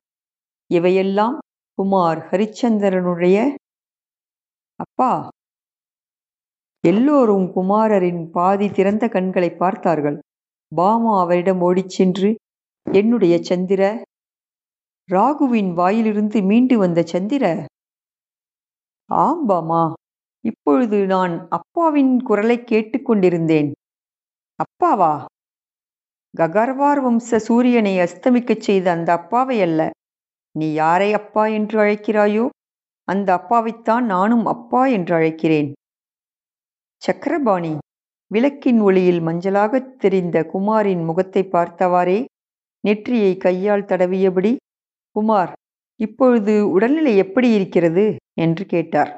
[0.70, 1.38] இவையெல்லாம்
[1.78, 3.38] குமார் ஹரிச்சந்திரனுடைய
[4.80, 5.12] அப்பா.
[6.84, 10.18] எல்லோரும் குமாரரின் பாதி திறந்த கண்களை பார்த்தார்கள்.
[10.72, 12.30] பாமா அவரிடம் ஓடிச் சென்று
[12.92, 13.82] என்னுடைய சந்திர
[15.10, 17.44] ராகுவின் வாயிலிருந்து மீண்டு வந்த சந்திர?
[19.10, 19.84] ஆம் பாமா.
[20.45, 23.69] இப்பொழுது நான் அப்பாவின் குரலை கேட்டுக்கொண்டிருந்தேன்.
[24.60, 25.25] அப்பாவா?
[26.34, 29.82] ககர்வார் வம்ச சூரியனை அஸ்தமிக்கச் செய்த அந்த அப்பாவை அல்ல.
[30.56, 32.45] நீ யாரை அப்பா என்று அழைக்கிறாயோ
[33.08, 35.69] அந்த அப்பாவைத்தான் நானும் அப்பா என்று அழைக்கிறேன்.
[37.01, 37.73] சக்கரபாணி
[38.32, 42.19] விளக்கின் ஒளியில் மஞ்சளாகத் தெரிந்த குமாரின் முகத்தை பார்த்தவாறே
[42.84, 44.53] நெற்றியை கையால் தடவியபடி
[45.15, 45.51] குமார்
[45.99, 48.06] இப்பொழுது உடல்நிலை எப்படி இருக்கிறது?
[48.36, 49.12] என்று கேட்டார்.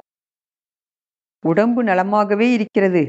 [1.46, 3.02] உடம்பு நலமாகவே இருக்கிறது.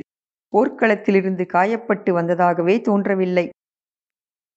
[0.54, 3.46] போர்க்களத்திலிருந்து காயப்பட்டு வந்ததாகவே தோன்றவில்லை.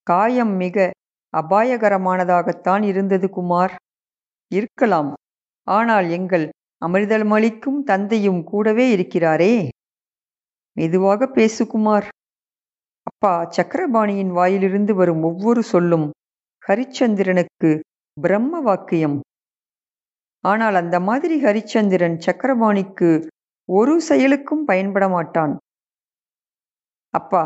[0.07, 0.77] காயம் மிக
[1.35, 3.75] அபாயகரமானதாகத்தான் இருந்தது குமார்.
[4.51, 5.11] இருக்கலாம்.
[5.67, 6.47] ஆனால் எங்கள்
[6.83, 9.55] அமிர்தமளிக்கும் தந்தையும் கூடவே இருக்கிறாரே.
[10.77, 12.07] மெதுவாக பேசு குமார்.
[13.07, 16.07] அப்பா சக்கரபாணியின் வாயிலிருந்து வரும் ஒவ்வொரு சொல்லும்
[16.63, 17.71] ஹரிச்சந்திரனுக்கு
[18.17, 19.17] பிரம்ம வாக்கியம்.
[20.45, 23.11] ஆனால் அந்த மாதிரி ஹரிச்சந்திரன் சக்கரபாணிக்கு
[23.79, 25.53] ஒரு செயலுக்கும் பயன்பட மாட்டான்
[27.15, 27.43] அப்பா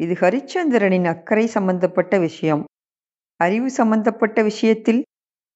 [0.00, 2.62] இது ஹரிச்சந்திரனின் அக்கறை சம்பந்தப்பட்ட விஷயம்.
[3.40, 5.00] அறிவு சம்பந்தப்பட்ட விஷயத்தில்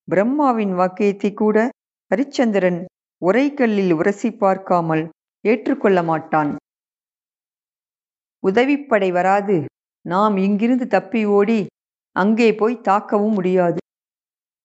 [0.09, 1.57] பிரம்மாவின் வாக்கியத்தை கூட
[2.11, 2.81] ஹரிச்சந்திரன்
[3.23, 5.03] உரைக்கல்லில் உரசி பார்க்காமல்
[5.45, 6.51] ஏற்றுக்கொள்ள மாட்டான்.
[8.43, 9.57] உதவிப்படை வராது.
[10.05, 11.61] நாம் இங்கிருந்து தப்பி ஓடி
[12.17, 13.81] அங்கே போய் தாக்கவும் முடியாது.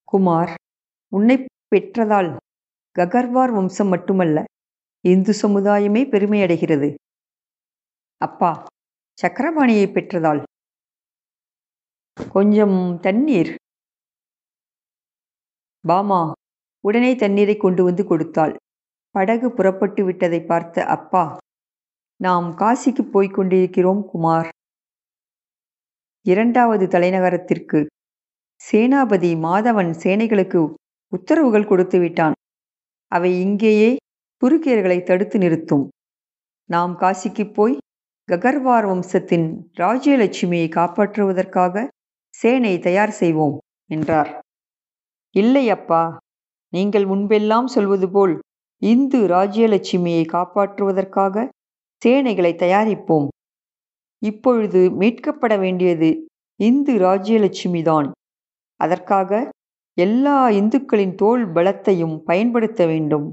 [0.08, 0.54] குமார்
[1.12, 1.38] உன்னை
[1.76, 2.32] பெற்றதால்
[2.96, 4.38] ககர்வார் வம்சம் மட்டுமல்ல.
[5.06, 6.90] இந்து சமுதாயமே பெருமையடைகிறது
[8.22, 8.52] அப்பா
[9.18, 10.42] சக்கரபாணியை பெற்றதால்.
[12.18, 13.52] கொஞ்சம் தண்ணீர்.
[15.84, 16.22] பாமா
[16.84, 18.54] உடனே தண்ணீரை கொண்டு வந்து கொடுத்தாள்.
[19.16, 21.24] படகு புறப்பட்டு விட்டதை பார்த்த அப்பா
[22.20, 24.50] நாம் காசிக்கு போய்க் கொண்டிருக்கிறோம் குமார்.
[26.26, 27.80] இரண்டாவது தலைநகரத்திற்கு
[28.62, 30.62] சேனாபதி மாதவன் சேனைகளுக்கு
[31.14, 32.36] உத்தரவுகள் கொடுத்து விட்டான்.
[33.12, 33.90] அவை இங்கேயே
[34.42, 35.86] துருக்கியர்களை தடுத்து நிறுத்தும்.
[36.70, 37.76] நாம் காசிக்கு போய்
[38.30, 41.86] ககர்வார் வம்சத்தின் ராஜ்யலட்சுமியை காப்பாற்றுவதற்காக
[42.34, 44.32] சேனை தயார் செய்வோம் என்றார்.
[45.36, 46.04] இல்லை அப்பா
[46.74, 48.34] நீங்கள் முன்பெல்லாம் சொல்வது போல்
[48.82, 51.46] இந்து ராஜ்யலட்சுமியை காப்பாற்றுவதற்காக
[52.02, 53.28] சேனைகளை தயாரிப்போம்.
[54.22, 56.10] இப்பொழுது மீட்கப்பட வேண்டியது
[56.60, 58.08] இந்து ராஜ்யலட்சுமி தான்
[58.80, 59.32] அதற்காக
[59.98, 63.28] எல்லா இந்துக்களின் தோல் பலத்தையும் பயன்படுத்த வேண்டும்.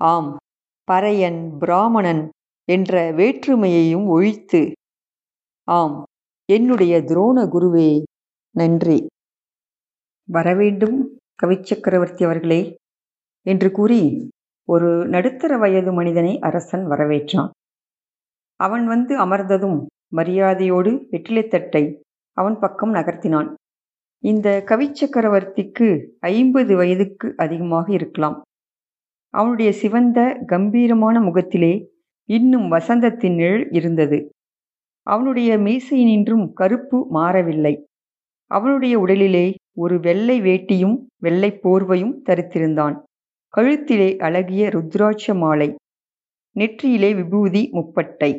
[0.00, 0.36] ஆம்
[0.88, 2.30] பறையன் பிராமணன்
[2.68, 4.72] என்ற வேற்றுமையையும் ஒழித்து.
[5.68, 6.04] ஆம்
[6.52, 8.02] என்னுடைய துரோண குருவே
[8.54, 9.06] நன்றி.
[10.28, 12.76] வரவேண்டும் கவிச்சக்கரவர்த்தி அவர்களே
[13.42, 14.30] என்று கூறி
[14.68, 17.50] ஒரு நடுத்தர வயது மனிதனை அரசன் வரவேற்றான்.
[18.60, 19.78] அவன் வந்து அமர்ந்ததும்
[20.16, 21.84] மரியாதையோடு வெற்றிலைத்தட்டை
[22.36, 23.54] அவன் பக்கம் நகர்த்தினான்.
[24.22, 25.88] இந்த கவிச்சக்கரவர்த்திக்கு
[26.20, 28.42] ஐம்பது வயதுக்கு அதிகமாக இருக்கலாம்.
[29.36, 31.72] அவனுடைய சிவந்த கம்பீரமான முகத்திலே
[32.28, 34.18] இன்னும் வசந்தத்தின் நிழல் இருந்தது.
[35.06, 37.74] அவனுடைய மீசையினின்றும் கருப்பு மாறவில்லை.
[38.50, 39.46] அவனுடைய உடலிலே
[39.76, 42.96] ஒரு வெள்ளை வேட்டியும் வெள்ளை போர்வையும் தரித்திருந்தான்.
[43.54, 45.68] கழுத்திலே அழகிய ருத்ராட்ச மாலை.
[46.56, 48.32] நெற்றியிலே விபூதி முப்பட்டை.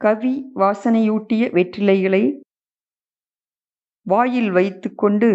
[0.00, 2.22] கவி வாசனையூட்டிய வெற்றிலைகளை
[4.06, 5.30] வாயில் வைத்துக்கொண்டு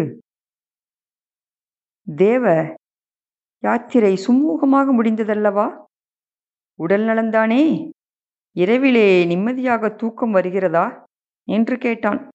[2.06, 2.44] தேவ
[3.62, 5.86] யாத்திரை சுமூகமாக முடிந்ததல்லவா?
[6.78, 7.90] உடல் நலந்தானே?
[8.56, 11.04] இரவிலே நிம்மதியாக தூக்கம் வருகிறதா?
[11.48, 12.28] என்று கேட்டான்.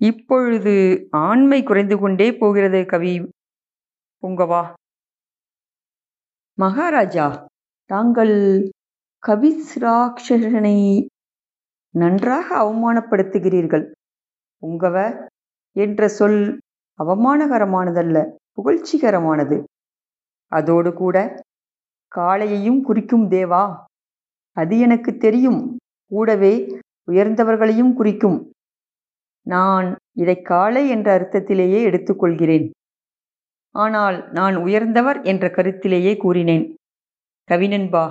[0.00, 0.74] இப்பொழுது
[1.10, 3.30] ஆண்மை குறைந்து கொண்டே போகிறது கவி.
[4.22, 4.62] புங்கவா
[6.58, 7.46] மகாராஜா
[7.86, 8.34] தாங்கள்
[9.26, 11.06] கவிசிராட்சனை
[11.94, 13.86] நன்றாக அவமானப்படுத்துகிறீர்கள்.
[14.62, 14.96] உங்கவ
[15.76, 16.60] என்ற சொல்
[16.98, 18.18] அவமானகரமானதல்ல
[18.56, 19.56] புகழ்ச்சிகரமானது.
[20.58, 21.16] அதோடு கூட
[22.12, 23.64] காளையையும் குறிக்கும் தேவா.
[24.56, 25.60] அது எனக்கு தெரியும்.
[26.10, 26.54] கூடவே
[27.08, 28.38] உயர்ந்தவர்களையும் குறிக்கும்.
[29.46, 32.66] நான் இதை காளை என்ற அர்த்தத்திலேயே எடுத்துக்கொள்கிறேன்.
[33.74, 36.66] ஆனால் நான் உயர்ந்தவர் என்ற கருத்திலேயே கூறினேன்.
[37.48, 38.04] கவினன்பா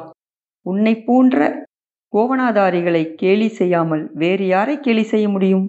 [0.66, 1.38] உன்னை போன்ற
[2.14, 5.66] கோவணாதாரிகளை கேலி செய்யாமல் வேறு யாரை கேலி செய்ய முடியும்?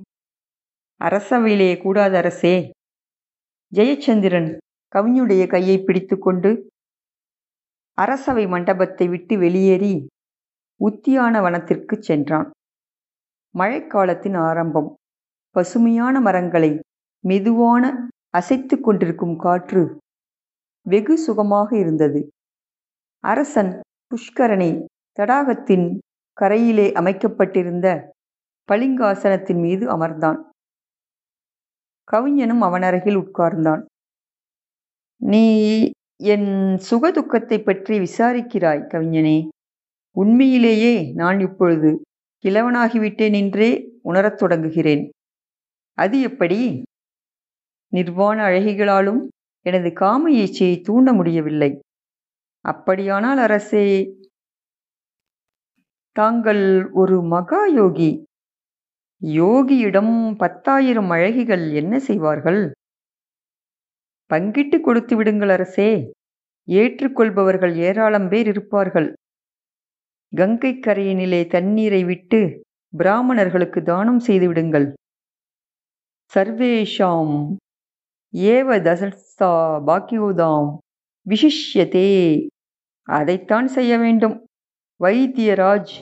[1.00, 2.56] அரசவையிலேயே கூடாத அரசே.
[3.72, 4.50] ஜெயச்சந்திரன்
[4.94, 6.50] கவிஞுடைய கையை பிடித்துக்கொண்டு
[7.98, 10.08] அரசவை மண்டபத்தை விட்டு வெளியேறி
[10.80, 12.50] உத்தியான வனத்திற்குச் சென்றான்.
[13.54, 14.94] மழைக்காலத்தின் ஆரம்பம்.
[15.50, 16.80] பசுமையான மரங்களை
[17.24, 19.98] மெதுவான அசைத்து கொண்டிருக்கும் காற்று
[20.86, 22.28] வெகு சுகமாக இருந்தது.
[23.24, 23.80] அரசன்
[24.10, 24.84] புஷ்கரனை
[25.18, 25.98] தடாகத்தின்
[26.40, 27.86] கரையிலே அமைக்கப்பட்டிருந்த
[28.68, 30.40] பளிங்காசனத்தின் மீது அமர்ந்தான்.
[32.04, 33.82] கவிஞனும் அவனருகில் உட்கார்ந்தான்.
[35.24, 35.44] நீ
[36.16, 39.48] என் சுகதுக்கத்தை பற்றி விசாரிக்கிறாய் கவிஞனே.
[40.10, 42.02] உண்மையிலேயே நான் இப்பொழுது
[42.44, 45.10] கிழவனாகிவிட்டேன் என்றே உணரத் தொடங்குகிறேன்.
[45.92, 46.82] அது எப்படி?
[47.88, 49.26] நிர்வாண அழகிகளாலும்
[49.60, 51.80] எனது காம ஈச்சையை தூண்ட முடியவில்லை.
[52.60, 53.86] அப்படியானால் அரசே
[56.12, 58.26] தாங்கள் ஒரு மகா யோகி.
[59.22, 62.73] யோகியிடம் பத்தாயிரம் அழகிகள் என்ன செய்வார்கள்?
[64.32, 66.12] பங்கிட்டு கொடுத்து விடுங்கள் அரசே.
[66.68, 69.12] ஏற்றுக்கொள்பவர்கள் ஏராளம் பேர் இருப்பார்கள்.
[70.36, 72.60] கங்கை கரையினிலே தண்ணீரை விட்டு
[72.96, 74.92] பிராமணர்களுக்கு தானம் செய்து விடுங்கள்.
[76.34, 77.56] சர்வேஷாம்.
[78.32, 79.52] ஏவ தசஸ்தா
[79.86, 80.70] பாக்கியோதாம்
[81.26, 82.10] விசிஷ்யதே.
[83.02, 84.46] அதைத்தான் செய்ய வேண்டும்.
[85.00, 85.94] வைத்தியராஜ்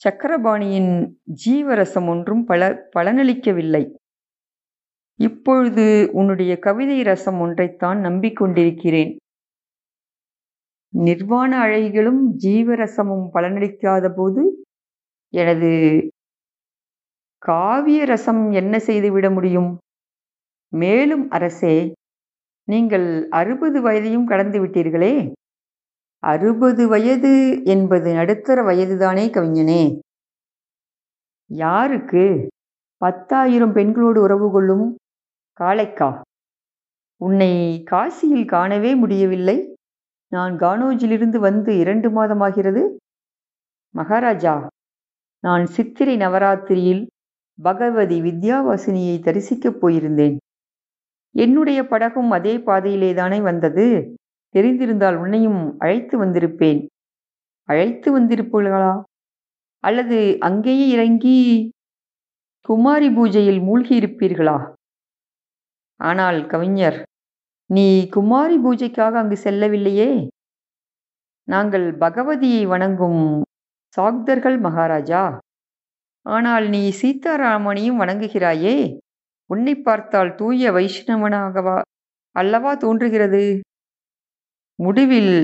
[0.00, 1.12] சக்கரபாணியின்
[1.44, 3.84] ஜீவரசம் ஒன்றும் பல பலனளிக்கவில்லை.
[5.16, 9.16] இப்பொழுது உன்னுடைய கவிதை ரசம் ஒன்றைத்தான் நம்பிக்கொண்டிருக்கிறேன்.
[10.88, 14.66] நிர்வாண அழகிகளும் ஜீவரசமும் பலனளிக்காத போது
[15.30, 15.70] எனது
[17.38, 19.78] காவிய ரசம் என்ன செய்துவிட முடியும்?
[20.68, 21.92] மேலும் அரசே
[22.68, 25.32] நீங்கள் அறுபது வயதையும் கடந்து விட்டீர்களே.
[26.18, 30.00] அறுபது வயது என்பது நடுத்தர வயதுதானே கவிஞனே.
[31.46, 32.48] யாருக்கு?
[32.96, 34.98] பத்தாயிரம் பெண்களோடு உறவு கொள்ளும்
[35.60, 36.20] காளைக்கா.
[37.16, 39.76] உன்னை காசியில் காணவே முடியவில்லை.
[40.28, 42.96] நான் கானோஜிலிருந்து வந்து இரண்டு மாதமாகிறது.
[43.90, 44.68] மகாராஜா
[45.40, 47.06] நான் சித்திரை நவராத்திரியில்
[47.62, 50.36] பகவதி வித்யாவாசினியை தரிசிக்கப் போயிருந்தேன்.
[51.30, 54.14] என்னுடைய படகும் அதே பாதையிலேதானே வந்தது.
[54.54, 56.86] தெரிந்திருந்தால் உன்னையும் அழைத்து வந்திருப்பேன்.
[57.62, 59.02] அழைத்து வந்திருப்பீர்களா?
[59.78, 61.70] அல்லது அங்கேயே இறங்கி
[62.60, 64.73] குமாரி பூஜையில் மூழ்கியிருப்பீர்களா?
[66.00, 66.98] ஆனால் கவிஞர்
[67.70, 70.08] நீ குமாரி பூஜைக்காக அங்கு செல்லவில்லையே?
[71.48, 73.22] நாங்கள் பகவதியை வணங்கும்
[73.88, 75.22] சாக்தர்கள் மகாராஜா.
[76.26, 78.76] ஆனால் நீ சீதாராமனையும் வணங்குகிறாயே?
[79.50, 81.80] உன்னை பார்த்தால் தூய வைஷ்ணவனாகவா
[82.36, 83.44] அல்லவா தோன்றுகிறது?
[84.78, 85.34] முடிவில்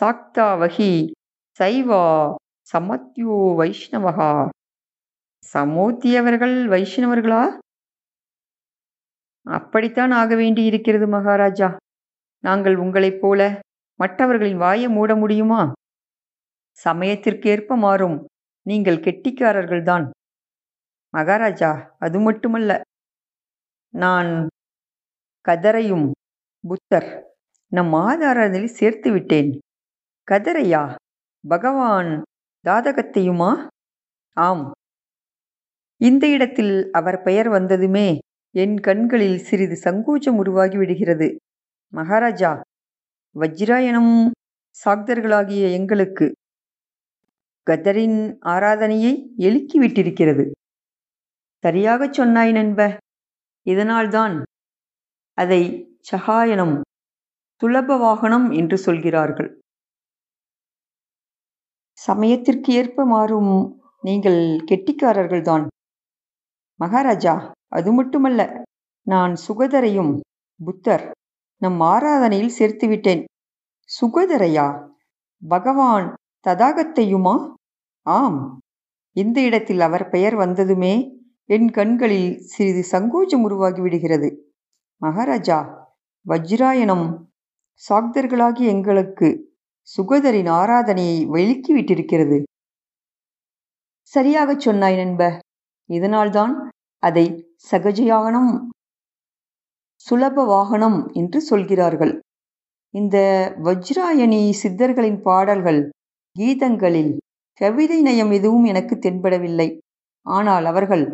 [0.00, 0.92] சாக்தா வகி
[1.60, 2.04] சைவா
[2.72, 4.30] சமத்யோ வைஷ்ணவகா
[5.54, 7.42] சமூத்தியவர்கள் வைஷ்ணவர்களா?
[9.46, 11.76] அப்படித்தான் ஆக வேண்டி இருக்கிறது மகாராஜா.
[12.44, 13.40] நாங்கள் உங்களைப் போல
[14.00, 15.72] மற்றவர்களின் வாயை மூட முடியுமா?
[16.84, 18.26] சமயத்திற்கேற்ப மாறும்.
[18.66, 20.06] நீங்கள் கெட்டிக்காரர்கள்தான்.
[21.14, 22.82] மகாராஜா அது மட்டுமல்ல.
[23.94, 24.48] நான்
[25.48, 26.10] கதரையும்
[26.64, 27.08] புத்தர்
[27.72, 29.58] நம் ஆதாரத்தில் சேர்த்து விட்டேன்.
[30.28, 30.94] கதரையா?
[31.48, 32.22] பகவான்
[32.64, 33.66] தாதகத்தையுமா?
[34.36, 34.72] ஆம்.
[36.00, 38.18] இந்த இடத்தில் அவர் பெயர் வந்ததுமே
[38.54, 41.28] என் கண்களில் சிறிது சங்கோச்சம் உருவாகி விடுகிறது.
[41.92, 42.50] மகாராஜா
[43.36, 44.14] வஜ்ராயணம்
[44.84, 46.26] சாக்தர்களாகிய எங்களுக்கு
[47.66, 50.44] கதரின் ஆராதனையை எழுக்கி விட்டிருக்கிறது.
[51.64, 52.80] சரியாகச் சொன்னாய் நண்ப.
[53.66, 54.34] இதனால்தான்
[55.38, 55.62] அதை
[56.12, 56.76] சகாயனம்
[57.60, 59.50] சுலப வாகனம் என்று சொல்கிறார்கள்.
[61.98, 63.52] சமயத்திற்கு ஏற்ப மாறும்
[64.02, 65.64] நீங்கள் கெட்டிக்காரர்கள்தான்.
[66.80, 67.34] மகாராஜா
[67.72, 68.40] அது மட்டுமல்ல
[69.06, 70.12] நான் சுகதரையும்
[70.60, 71.04] புத்தர்
[71.62, 73.22] நம் ஆராதனையில் சேர்த்துவிட்டேன்
[73.90, 74.66] சுகதரையா?
[75.42, 76.06] பகவான்
[76.46, 77.34] ததாகத்தையுமா?
[78.06, 78.40] ஆம்.
[79.16, 80.94] இந்த இடத்தில் அவர் பெயர் வந்ததுமே
[81.48, 84.28] என் கண்களில் சிறிது சங்கோச்சம் உருவாகி விடுகிறது
[85.02, 85.58] மகாராஜா
[86.26, 87.06] வஜ்ராயணம்
[87.82, 89.28] சாக்தர்களாகி எங்களுக்கு
[89.88, 92.38] சுகதரின் ஆராதனையை வெளிக்கி விட்டிருக்கிறது
[94.12, 95.22] சரியாகச் சொன்னாய் நண்ப.
[95.90, 96.54] இதனால்தான்
[97.02, 97.24] அதை
[97.70, 98.52] சகஜயானம்
[100.06, 102.14] சுலப வாகனம் என்று சொல்கிறார்கள்.
[102.94, 103.16] இந்த
[103.66, 105.80] வஜ்ராயணி சித்தர்களின் பாடல்கள்
[106.36, 107.12] கீதங்களில்
[107.60, 109.68] கவிதை நயம் எதுவும் எனக்கு தென்படவில்லை.
[110.26, 111.04] ஆனால் அவர்கள்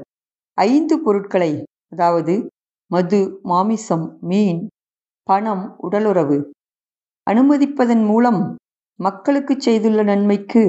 [0.59, 1.53] ஐந்து பொருட்களை
[1.92, 2.35] அதாவது
[2.90, 3.20] மது
[3.51, 4.61] மாமிசம் மீன்
[5.29, 6.38] பணம் உடலுறவு
[7.27, 8.40] அனுமதிப்பதன் மூலம்
[9.01, 10.62] மக்களுக்கு செய்துள்ள நன்மைக்கு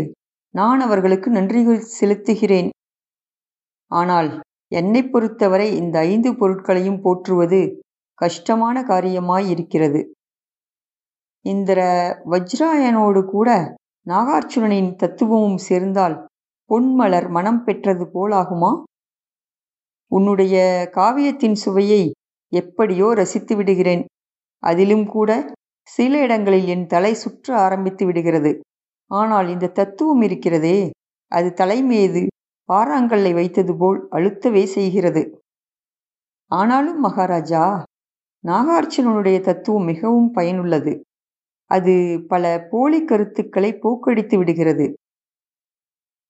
[0.55, 2.69] நான் அவர்களுக்கு நன்றிகள் செலுத்துகிறேன்.
[3.91, 4.29] ஆனால்
[4.71, 7.59] என்னை பொறுத்தவரை இந்த ஐந்து பொருட்களையும் போற்றுவது
[8.13, 10.01] கஷ்டமான காரியமாய் இருக்கிறது
[11.45, 11.79] இந்திர
[12.29, 13.49] வஜ்ராயனோடு கூட
[14.07, 16.15] நாகார்ஜுனனின் தத்துவமும் சேர்ந்தால்
[16.69, 18.71] பொன்மலர் மனம் பெற்றது போலாகுமா?
[20.11, 20.55] உன்னுடைய
[20.91, 22.01] காவியத்தின் சுவையை
[22.51, 24.03] எப்படியோ ரசித்து விடுகிறேன்.
[24.63, 25.31] அதிலும் கூட
[25.87, 28.51] சில இடங்களில் என் தலை சுற்ற ஆரம்பித்து விடுகிறது.
[29.11, 30.77] ஆனால் இந்த தத்துவம் இருக்கிறதே
[31.31, 32.21] அது தலைமீது
[32.69, 35.43] பாறாங்கல்லை வைத்தது போல் அழுத்தவே செய்கிறது.
[36.51, 37.83] ஆனாலும் மகாராஜா
[38.47, 40.93] நாகார்ஜுனனுடைய தத்துவம் மிகவும் பயனுள்ளது.
[41.71, 44.93] அது பல போலி கருத்துக்களை போக்கடித்து விடுகிறது.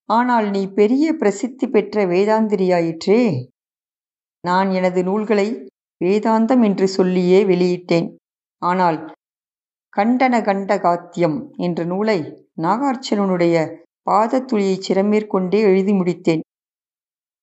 [0.09, 3.45] ஆனால் நீ பெரிய பிரசித்தி பெற்ற வேதாந்திரியாயிற்றே.
[4.43, 5.47] நான் எனது நூல்களை
[6.05, 8.09] வேதாந்தம் என்று சொல்லியே வெளியிட்டேன்.
[8.61, 9.13] ஆனால்
[9.97, 13.55] கண்டன கண்ட காத்தியம் என்ற நூலை நாகார்ஜுனனுடைய
[14.05, 16.39] பாதத்துளியை சிரமேற்கொண்டே எழுதி முடித்தேன்.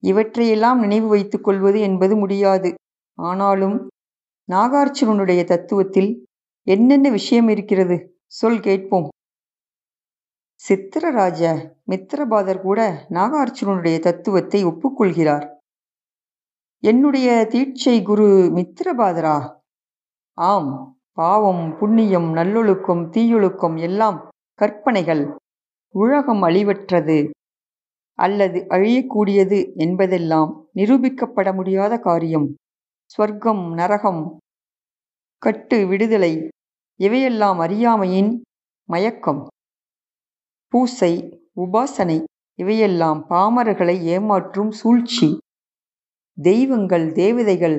[0.03, 2.75] இவற்றையெல்லாம் நினைவு வைத்துக் கொள்வது என்பது முடியாது.
[3.15, 3.91] ஆனாலும்
[4.53, 6.25] நாகார்ஜுனனுடைய தத்துவத்தில்
[6.63, 8.21] என்னென்ன விஷயம் இருக்கிறது?
[8.27, 9.09] சொல் கேட்போம்.
[10.69, 11.41] சித்திரராஜ
[11.91, 15.55] மித்திரபாதர் கூட நாகார்ஜுனனுடைய தத்துவத்தை ஒப்புக்கொள்கிறார்.
[16.83, 19.57] என்னுடைய தீட்சை குரு மித்திரபாதரா?
[20.33, 25.37] ஆம் பாவம் புண்ணியம் நல்லொழுக்கம் தீயொழுக்கம் எல்லாம் கற்பனைகள்.
[26.03, 27.19] உலகம் அழிவற்றது
[28.19, 32.47] அல்லது அழியக்கூடியது என்பதெல்லாம் நிரூபிக்கப்பட முடியாத காரியம்.
[33.11, 34.23] ஸ்வர்க்கம் நரகம்
[35.43, 36.33] கட்டு விடுதலை
[37.01, 38.31] இவையெல்லாம் அறியாமையின்
[38.89, 39.43] மயக்கம்.
[40.73, 41.13] பூசை
[41.57, 42.19] உபாசனை
[42.59, 45.29] இவையெல்லாம் பாமரர்களை ஏமாற்றும் சூழ்ச்சி.
[46.39, 47.79] தெய்வங்கள் தேவதைகள்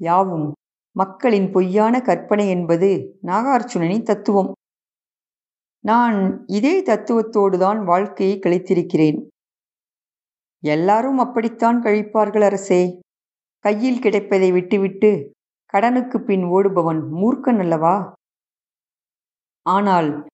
[0.00, 0.48] யாவும்
[0.96, 2.88] மக்களின் பொய்யான கற்பனை என்பது
[3.26, 4.50] நாகார்ஜுனனின் தத்துவம்.
[5.80, 9.26] நான் இதே தத்துவத்தோடு தான் வாழ்க்கையை கழித்திருக்கிறேன்.
[10.62, 12.98] எல்லாரும் அப்படித்தான் கழிப்பார்கள் அரசே.
[13.58, 15.30] கையில் கிடைப்பதை விட்டுவிட்டு
[15.66, 18.12] கடனுக்கு பின் ஓடுபவன் மூர்க்கன் அல்லவா?
[19.62, 20.26] ஆனால்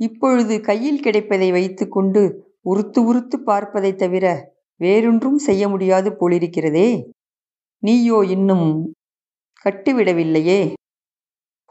[0.00, 2.22] இப்பொழுது கையில் கிடைப்பதை வைத்துக்கொண்டு
[2.60, 7.10] உறுத்து உறுத்து பார்ப்பதைத் தவிர வேறொன்றும் செய்ய முடியாது போலிருக்கிறதே.
[7.78, 8.94] நீயோ இன்னும்
[9.64, 10.72] கட்டுவிடவில்லையே.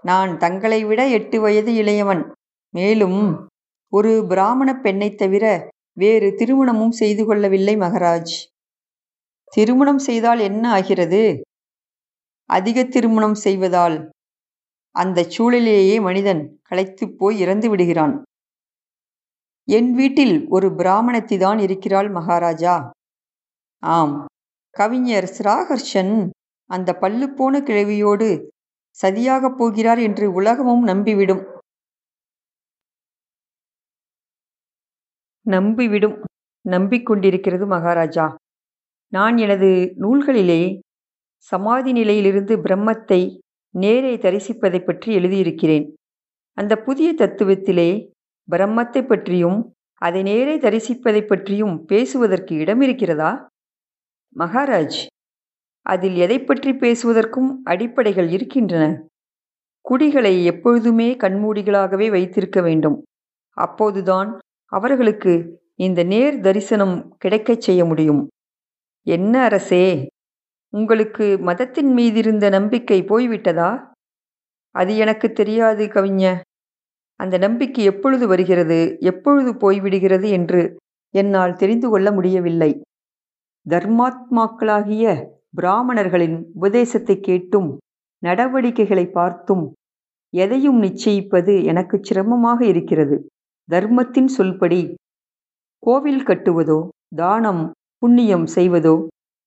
[0.01, 2.31] நான் தங்களை விட எட்டு வயது இளையவன்.
[2.73, 3.49] மேலும்
[3.93, 8.35] ஒரு பிராமணப் பெண்ணைத் தவிர வேறு திருமணமும் செய்து கொள்ளவில்லை மகராஜ்.
[9.45, 11.41] திருமணம் செய்தால் என்ன ஆகிறது?
[12.45, 14.09] அதிக திருமணம் செய்வதால்.
[14.91, 18.23] அந்தச் சூழலிலேயே மனிதன் களைத்துப் போய் இறந்து விடுகிறான்.
[19.67, 22.89] என் வீட்டில் ஒரு பிராமணத்திதான் இருக்கிறாள் மகாராஜா.
[23.83, 24.25] ஆம்
[24.69, 26.29] கவிஞர் சிராகர்ஷன்
[26.69, 28.47] அந்த பல்லுப்போன கிழவியோடு
[29.01, 31.50] சதியாகப் போகிறார் என்று உலகமும் நம்பிவிடும்.
[35.49, 36.17] நம்பிவிடும்
[36.65, 38.35] நம்பிக்கொண்டிருக்கிறது மகாராஜா.
[39.07, 40.79] நான் எனது நூல்களிலே
[41.35, 43.37] சமாதி நிலையிலிருந்து பிரம்மத்தை
[43.75, 45.85] நேரே தரிசிப்பதைப் பற்றி எழுதியிருக்கிறேன்.
[46.57, 47.89] அந்த புதிய தத்துவத்திலே
[48.49, 53.31] பிரம்மத்தைப் பற்றியும் அதை நேரே தரிசிப்பதைப் பற்றியும் பேசுவதற்கு இடம் இருக்கிறதா
[54.35, 54.99] மகாராஜ்
[55.85, 58.85] அதில் எதை பற்றி பேசுவதற்கும் அடிப்படைகள் இருக்கின்றன.
[59.85, 62.97] குடிகளை எப்பொழுதுமே கண்மூடிகளாகவே வைத்திருக்க வேண்டும்.
[63.57, 64.29] அப்போதுதான்
[64.71, 65.33] அவர்களுக்கு
[65.75, 68.21] இந்த நேர் தரிசனம் கிடைக்கச் செய்ய முடியும்.
[69.07, 69.85] என்ன அரசே
[70.73, 73.71] உங்களுக்கு மதத்தின் மீதிருந்த நம்பிக்கை போய்விட்டதா?
[74.75, 76.23] அது எனக்கு தெரியாது கவிஞ.
[77.19, 80.61] அந்த நம்பிக்கை எப்பொழுது வருகிறது எப்பொழுது போய்விடுகிறது என்று
[81.13, 82.71] என்னால் தெரிந்து கொள்ள முடியவில்லை.
[83.69, 85.05] தர்மாத்மாக்களாகிய
[85.55, 87.69] பிராமணர்களின் உபதேசத்தை கேட்டும்
[88.23, 89.65] நடவடிக்கைகளை பார்த்தும்
[90.33, 93.17] எதையும் நிச்சயிப்பது எனக்கு சிரமமாக இருக்கிறது.
[93.71, 94.81] தர்மத்தின் சொல்படி.
[95.83, 96.79] கோவில் கட்டுவதோ
[97.15, 97.63] தானம்
[97.97, 98.95] புண்ணியம் செய்வதோ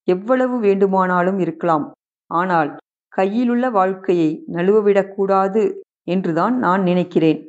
[0.08, 1.86] எவ்வளவு வேண்டுமானாலும் இருக்கலாம்.
[2.30, 2.70] ஆனால்
[3.12, 5.62] கையிலுள்ள வாழ்க்கையை நழுவவிடக்கூடாது
[6.04, 7.40] என்றுதான் நான் நினைக்கிறேன்.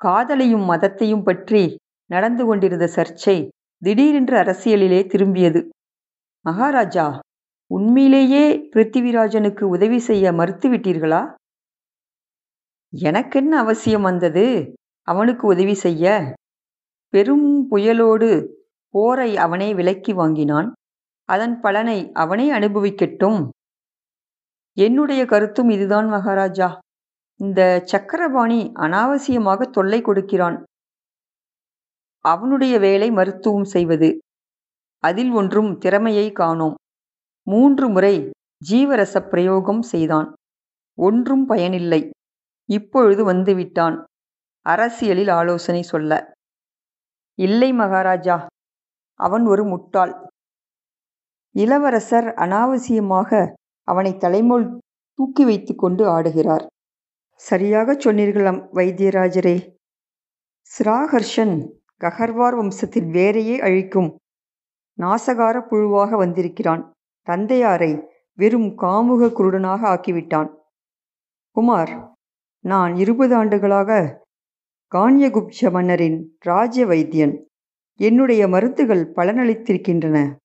[0.00, 1.62] காதலையும் மதத்தையும் பற்றி
[2.10, 3.36] நடந்து கொண்டிருந்த சர்ச்சை
[3.82, 5.60] திடீரென்று அரசியலிலே திரும்பியது.
[6.44, 7.06] மகாராஜா
[7.70, 11.22] உண்மையிலேயே பிருத்திவிராஜனுக்கு உதவி செய்ய மறுத்துவிட்டீர்களா?
[12.98, 14.72] எனக்கென்ன அவசியம் வந்தது?
[15.02, 16.32] அவனுக்கு உதவி செய்ய.
[17.08, 18.46] பெரும் புயலோடு
[18.88, 20.72] போரை அவனே விலக்கி வாங்கினான்.
[21.24, 23.48] அதன் பலனை அவனே அனுபவிக்கட்டும்.
[24.72, 26.78] என்னுடைய கருத்தும் இதுதான் மகாராஜா.
[27.36, 30.64] இந்த சக்கரபாணி அனாவசியமாக தொல்லை கொடுக்கிறான்.
[32.20, 34.18] அவனுடைய வேலை மருத்துவம் செய்வது.
[34.98, 36.74] அதில் ஒன்றும் திறமையை காணோம்.
[37.42, 38.30] மூன்று முறை
[38.70, 40.32] ஜீவரச பிரயோகம் செய்தான்.
[40.94, 42.10] ஒன்றும் பயனில்லை.
[42.68, 44.04] இப்பொழுது வந்துவிட்டான்.
[44.60, 46.32] அரசியலில் ஆலோசனை சொல்ல.
[47.34, 48.46] இல்லை மகாராஜா
[49.14, 50.14] அவன் ஒரு முட்டாள்.
[51.50, 53.52] இளவரசர் அனாவசியமாக
[53.82, 54.78] அவனை தலைமோல்
[55.14, 56.66] தூக்கி வைத்துக்கொண்டு ஆடுகிறார்.
[57.34, 59.56] சரியாகச் சொன்னீர்கள் வைத்தியராஜரே.
[60.70, 64.18] சிராகர்ஷன் ககர்வார் வம்சத்தின் வேறையே அழிக்கும்
[64.98, 66.92] நாசகார புழுவாக வந்திருக்கிறான்.
[67.26, 70.50] தந்தையாரை வெறும் காமுக குருடனாக ஆக்கிவிட்டான்.
[71.50, 72.15] குமார்
[72.66, 74.22] நான் இருபது ஆண்டுகளாக
[74.92, 77.34] கான்யகுப்ச மன்னரின் ராஜ்ய வைத்தியன்.
[78.00, 80.36] என்னுடைய மருந்துகள் பலனளித்திருக்கின்றன.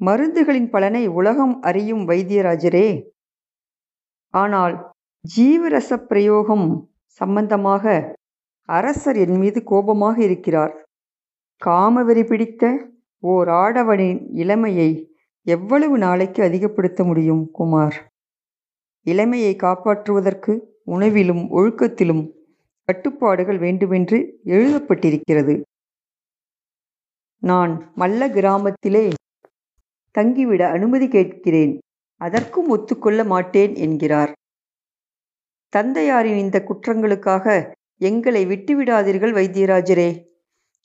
[0.00, 3.10] மருந்துகளின் பலனை உலகம் அறியும் வைத்தியராஜரே.
[4.30, 4.92] ஆனால்
[5.36, 8.16] ஜீவரச பிரயோகம் சம்பந்தமாக
[8.68, 10.74] அரசர் என் மீது கோபமாக இருக்கிறார்.
[11.56, 14.90] காமவெறி பிடித்த ஓர் ஆடவனின் இளமையை
[15.46, 18.11] எவ்வளவு நாளைக்கு அதிகப்படுத்த முடியும் குமார்?
[19.04, 22.30] இளமையை காப்பாற்றுவதற்கு உணவிலும் ஒழுக்கத்திலும்
[22.84, 25.62] கட்டுப்பாடுகள் வேண்டுமென்று எழுதப்பட்டிருக்கிறது.
[27.38, 29.12] நான் மல்ல கிராமத்திலே
[30.18, 31.78] தங்கிவிட அனுமதி கேட்கிறேன்.
[32.16, 34.32] அதற்கும் ஒத்துக்கொள்ள மாட்டேன் என்கிறார்.
[35.68, 40.24] தந்தையாரின் இந்த குற்றங்களுக்காக எங்களை விட்டுவிடாதீர்கள் வைத்தியராஜரே.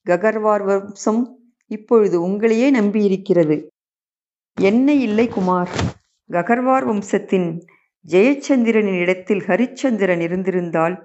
[0.06, 3.68] ககர்வார் வம்சம் இப்பொழுது உங்களையே நம்பியிருக்கிறது.
[4.62, 5.70] என்ன இல்லை குமார்.
[6.32, 7.66] ககர்வார் வம்சத்தின்
[8.06, 10.96] ஜெயச்சந்திரனின் இடத்தில் ஹரிச்சந்திரன் இருந்திருந்தால்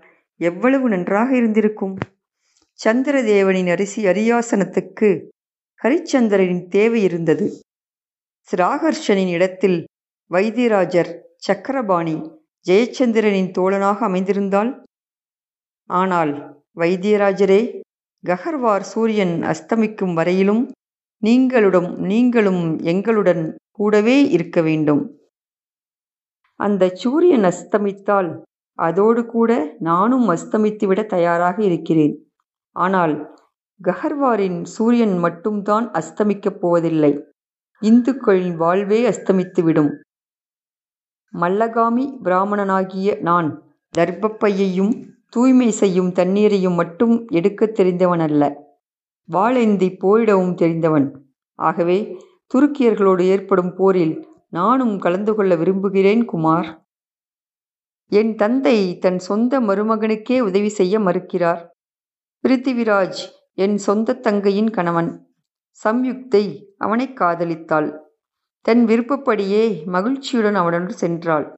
[0.40, 1.94] எவ்வளவு நன்றாக இருந்திருக்கும்?
[2.84, 5.08] சந்திரதேவனின் அரிசி அரியாசனத்துக்கு
[5.82, 7.46] ஹரிச்சந்திரனின் தேவை இருந்தது.
[8.48, 9.78] ஸ்ராகர்ஷனின் இடத்தில்
[10.30, 12.16] வைத்தியராஜர் சக்கரபாணி
[12.66, 14.70] ஜெயச்சந்திரனின் தோழனாக அமைந்திருந்தால்?
[15.90, 16.32] ஆனால்
[16.76, 17.60] வைத்தியராஜரே
[18.24, 20.62] ககர்வார் சூரியன் அஸ்தமிக்கும் வரையிலும்
[21.22, 25.02] நீங்களுடன் நீங்களும் எங்களுடன் கூடவே இருக்க வேண்டும்.
[26.60, 28.30] அந்த சூரியன் அஸ்தமித்தால்
[28.78, 32.14] அதோடு கூட நானும் அஸ்தமித்துவிட தயாராக இருக்கிறேன்.
[32.76, 33.14] ஆனால்
[33.80, 37.12] கஹர்வாரின் சூரியன் மட்டும்தான் அஸ்தமிக்கப் போவதில்லை.
[37.82, 39.90] இந்துக்களின் வாழ்வே அஸ்தமித்துவிடும்
[41.34, 43.48] மல்லகாமி பிராமணனாகிய நான்
[43.98, 44.92] தர்ப்பப்பையையும்
[45.28, 48.42] தூய்மை செய்யும் தண்ணீரையும் மட்டும் எடுக்கத் தெரிந்தவன் அல்ல
[49.28, 51.06] வாளேந்தி போரிடவும் தெரிந்தவன்.
[51.58, 51.98] ஆகவே
[52.54, 54.14] துருக்கியர்களோடு ஏற்படும் போரில்
[54.52, 56.84] நானும் கலந்து கொள்ள விரும்புகிறேன் குமார்.
[58.12, 61.62] என் தந்தை தன் சொந்த மருமகனுக்கே உதவி செய்ய மறுக்கிறார்.
[62.44, 63.22] பிருத்திவிராஜ்
[63.54, 65.34] என் சொந்த தங்கையின் கணவன்.
[65.84, 66.44] சம்யுக்தை
[66.78, 67.98] அவனை காதலித்தாள்.
[68.60, 71.52] தன் விருப்பப்படியே மகிழ்ச்சியுடன் அவனுடன் சென்றாள்.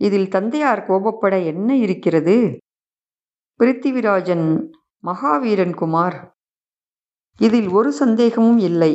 [0.00, 2.58] இதில் தந்தையார் கோபப்பட என்ன இருக்கிறது?
[3.60, 4.70] பிருத்திவிராஜன்
[5.02, 6.18] மகாவீரன் குமார்.
[7.38, 8.92] இதில் ஒரு சந்தேகமும் இல்லை.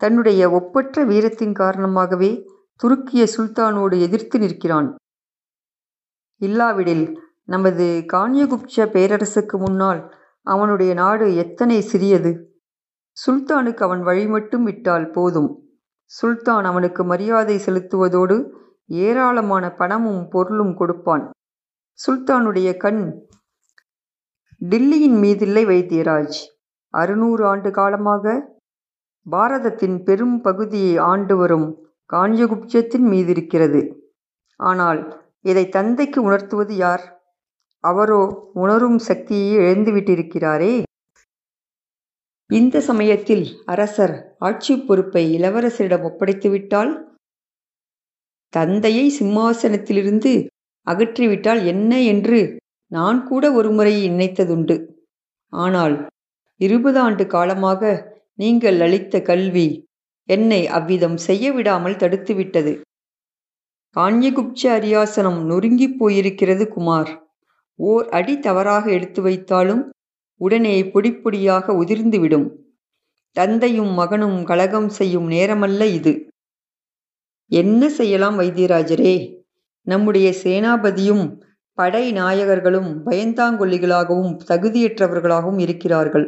[0.00, 2.30] தன்னுடைய ஒப்பற்ற வீரத்தின் காரணமாகவே
[2.82, 4.94] துருக்கிய சுல்தானோடு எதிர்த்து நிற்கிறான்.
[6.40, 12.60] இல்லாவிடில் நமது கான்யகுப்ச பேரரசுக்கு முன்னால் அவனுடைய நாடு எத்தனை சிறியது?
[13.26, 15.50] சுல்தானுக்கு அவன் வழி மட்டும் விட்டால் போதும்.
[16.04, 18.50] சுல்தான் அவனுக்கு மரியாதை செலுத்துவதோடு
[18.86, 21.30] ஏராளமான பணமும் பொருளும் கொடுப்பான்.
[22.06, 23.28] சுல்தானுடைய கண்
[24.68, 26.38] டில்லியின் மீதில்லை வைத்தியராஜ்.
[26.90, 28.54] அறுநூறு ஆண்டு காலமாக
[29.30, 31.36] பாரதத்தின் பெரும் பகுதியை ஆண்டு
[32.10, 33.98] காஞ்சகுப்தத்தின் காஞ்யகுப்ஜத்தின் மீதிருக்கிறது.
[34.56, 37.20] ஆனால் இதை தந்தைக்கு உணர்த்துவது யார்?
[37.80, 40.82] அவரோ உணரும் சக்தியை இழந்துவிட்டிருக்கிறாரே.
[42.46, 47.14] இந்த சமயத்தில் அரசர் ஆட்சி பொறுப்பை இளவரசரிடம் ஒப்படைத்துவிட்டால்?
[48.48, 50.48] தந்தையை சிம்மாசனத்திலிருந்து
[50.86, 54.86] அகற்றிவிட்டால் என்ன என்று நான் கூட ஒருமுறை நினைத்ததுண்டு.
[55.48, 56.08] ஆனால்
[56.56, 59.85] இருபது ஆண்டு காலமாக நீங்கள் அளித்த கல்வி
[60.28, 62.72] என்னை அவ்விதம் செய்ய விடாமல் தடுத்துவிட்டது.
[63.96, 67.10] கான்யகுப்ச அரியாசனம் நொறுங்கிப் போயிருக்கிறது குமார்.
[67.78, 69.82] ஓர் அடி தவறாக எடுத்து வைத்தாலும்
[70.40, 72.46] உடனே பொடிப்பொடியாக உதிர்ந்துவிடும்.
[73.32, 76.12] தந்தையும் மகனும் கலகம் செய்யும் நேரமல்ல இது.
[77.50, 79.14] என்ன செய்யலாம் வைத்தியராஜரே?
[79.82, 81.24] நம்முடைய சேனாபதியும்
[81.78, 86.26] படை நாயகர்களும் பயந்தாங்கொல்லிகளாகவும் தகுதியற்றவர்களாகவும் இருக்கிறார்கள்.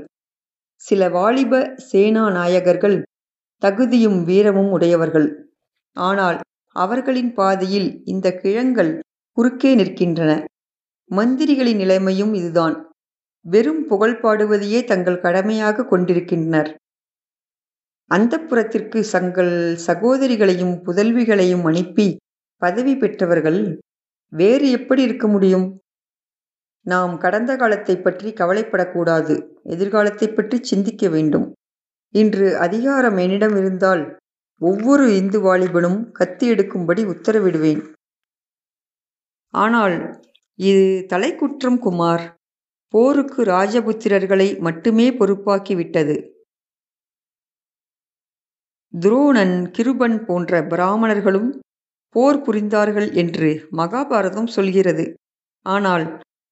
[0.77, 2.97] சில வாலிப சேனா நாயகர்கள்
[3.59, 5.29] தகுதியும் வீரமும் உடையவர்கள்.
[5.93, 6.39] ஆனால்
[6.73, 9.01] அவர்களின் பாதையில் இந்த கிழங்கள்
[9.33, 10.45] குறுக்கே நிற்கின்றன.
[11.11, 12.77] மந்திரிகளின் நிலைமையும் இதுதான்.
[13.47, 16.71] வெறும் புகழ் பாடுவதையே தங்கள் கடமையாக கொண்டிருக்கின்றனர்.
[18.11, 22.19] அந்த புறத்திற்கு தங்கள் சகோதரிகளையும் புதல்விகளையும் அனுப்பி
[22.57, 23.61] பதவி பெற்றவர்கள்
[24.33, 25.67] வேறு எப்படி இருக்க முடியும்?
[26.87, 29.35] நாம் கடந்த காலத்தை பற்றி கவலைப்படக்கூடாது.
[29.63, 31.47] எதிர்காலத்தை பற்றி சிந்திக்க வேண்டும்.
[32.15, 34.03] இன்று அதிகாரம் என்னிடம் இருந்தால்
[34.61, 37.83] ஒவ்வொரு இந்து வாலிபனும் கத்தி எடுக்கும்படி உத்தரவிடுவேன்.
[39.55, 39.97] ஆனால்
[40.59, 42.25] இது தலைக்குற்றம் குமார்.
[42.95, 46.17] போருக்கு ராஜபுத்திரர்களை மட்டுமே பொறுப்பாக்கிவிட்டது.
[48.95, 51.51] துரோணன் கிருபன் போன்ற பிராமணர்களும்
[52.15, 55.05] போர் புரிந்தார்கள் என்று மகாபாரதம் சொல்கிறது.
[55.67, 56.07] ஆனால்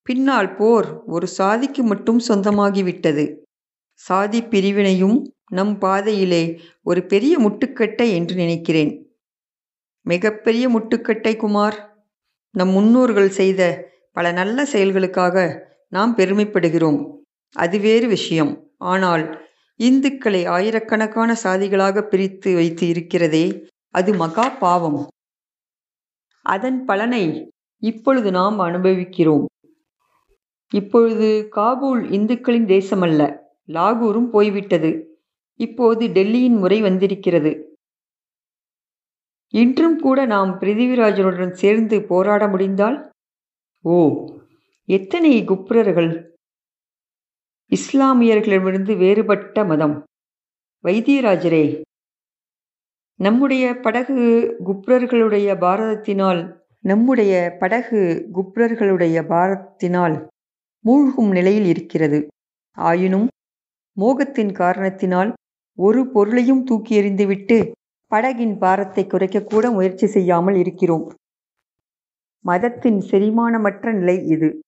[0.07, 3.25] பின்னால் போர் ஒரு சாதிக்கு மட்டும் சொந்தமாகிவிட்டது.
[3.97, 5.17] சாதி பிரிவினையும்
[5.51, 6.43] நம் பாதையிலே
[6.83, 8.91] ஒரு பெரிய முட்டுக்கட்டை என்று நினைக்கிறேன்.
[10.05, 11.77] மிகப்பெரிய முட்டுக்கட்டை குமார்.
[12.55, 13.61] நம் முன்னோர்கள் செய்த
[14.11, 15.37] பல நல்ல செயல்களுக்காக
[15.87, 16.99] நாம் பெருமைப்படுகிறோம்.
[17.55, 18.53] அது வேறு விஷயம்.
[18.77, 19.23] ஆனால்
[19.79, 23.45] இந்துக்களை ஆயிரக்கணக்கான சாதிகளாக பிரித்து வைத்து இருக்கிறதே
[23.95, 25.07] அது மகா பாவம்.
[26.45, 27.23] அதன் பலனை
[27.83, 29.45] இப்பொழுது நாம் அனுபவிக்கிறோம்.
[30.71, 33.21] இப்பொழுது காபூல் இந்துக்களின் தேசமல்ல.
[33.67, 34.91] லாகூரும் போய்விட்டது.
[35.59, 37.51] இப்போது டெல்லியின் முறை வந்திருக்கிறது.
[39.53, 42.97] இன்றும் கூட நாம் பிருத்திவிராஜனுடன் சேர்ந்து போராட முடிந்தால்?
[43.83, 43.97] ஓ
[44.89, 46.11] எத்தனை குப்ரர்கள்?
[47.71, 50.03] இஸ்லாமியர்களிடமிருந்து வேறுபட்ட மதம்.
[50.83, 51.81] வைத்தியராஜரே
[53.19, 54.17] நம்முடைய படகு
[54.65, 56.41] குப்ரர்களுடைய பாரதத்தினால்
[56.79, 58.01] நம்முடைய படகு
[58.33, 60.27] குப்ரர்களுடைய பாரதத்தினால்
[60.85, 62.27] மூழ்கும் நிலையில் இருக்கிறது.
[62.77, 63.27] ஆயினும்
[64.01, 65.33] மோகத்தின் காரணத்தினால்
[65.73, 67.71] ஒரு பொருளையும் தூக்கி எறிந்துவிட்டு
[68.11, 71.13] படகின் பாரத்தை குறைக்கக்கூட முயற்சி செய்யாமல் இருக்கிறோம்.
[72.45, 74.61] மதத்தின் செரிமானமற்ற நிலை இது.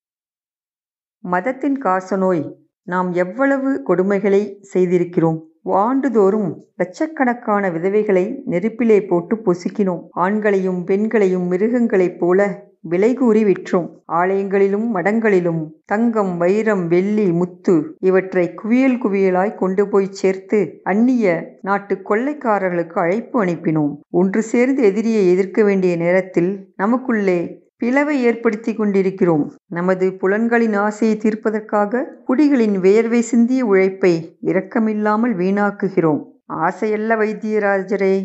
[1.20, 2.44] மதத்தின் காசநோய்
[2.84, 5.49] நாம் எவ்வளவு கொடுமைகளை செய்திருக்கிறோம்?
[5.66, 10.02] ஆண்டுதோறும் லட்சக்கணக்கான விதவைகளை நெருப்பிலே போட்டு பொசுக்கினோம்.
[10.16, 13.88] ஆண்களையும் பெண்களையும் மிருகங்களைப் போல விலை கூறி விற்றோம்.
[14.06, 21.26] ஆலயங்களிலும் மடங்களிலும் தங்கம் வைரம் வெள்ளி முத்து இவற்றை குவியல் குவியலாய் கொண்டு போய் சேர்த்து அந்நிய
[21.62, 23.94] நாட்டு கொள்ளைக்காரர்களுக்கு அழைப்பு அனுப்பினோம்.
[24.12, 27.40] ஒன்று சேர்ந்து எதிரியை எதிர்க்க வேண்டிய நேரத்தில் நமக்குள்ளே
[27.82, 29.44] பிளவை ஏற்படுத்தி கொண்டிருக்கிறோம்.
[29.68, 34.12] நமது புலன்களின் ஆசையை தீர்ப்பதற்காக குடிகளின் வேர்வை சிந்திய உழைப்பை
[34.42, 36.22] இரக்கமில்லாமல் வீணாக்குகிறோம்.
[36.66, 38.16] ஆசையல்ல வைத்தியராஜரே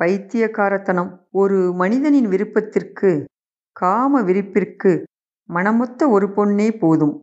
[0.00, 3.10] பைத்தியக்காரத்தனம் ஒரு மனிதனின் விருப்பத்திற்கு
[3.76, 4.92] காம விருப்பிற்கு
[5.48, 7.14] மனமொத்த ஒரு பொன்னே போதும்.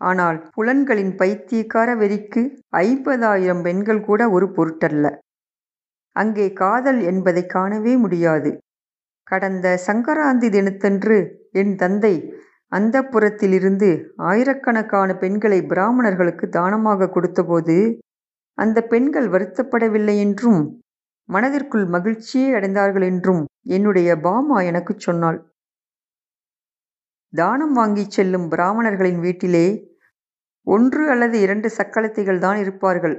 [0.00, 2.42] ஆனால் புலன்களின் பைத்தியக்கார வெறிக்கு
[2.76, 5.06] ஐம்பதாயிரம் பெண்கள் கூட ஒரு பொருட்டல்ல.
[6.16, 8.50] அங்கே காதல் என்பதை காணவே முடியாது.
[9.30, 11.16] கடந்த சங்கராந்தி தினத்தன்று
[11.52, 12.14] என் தந்தை
[12.72, 17.76] அந்த புறத்திலிருந்து ஆயிரக்கணக்கான பெண்களை பிராமணர்களுக்கு தானமாக கொடுத்தபோது
[18.58, 20.60] அந்த பெண்கள் வருத்தப்படவில்லை என்றும்
[21.28, 25.38] மனதிற்குள் மகிழ்ச்சியே அடைந்தார்கள் என்றும் என்னுடைய பாமா எனக்கு சொன்னாள்.
[27.32, 29.66] தானம் வாங்கி செல்லும் பிராமணர்களின் வீட்டிலே
[30.66, 33.16] ஒன்று அல்லது இரண்டு சக்களத்திகள் தான் இருப்பார்கள்.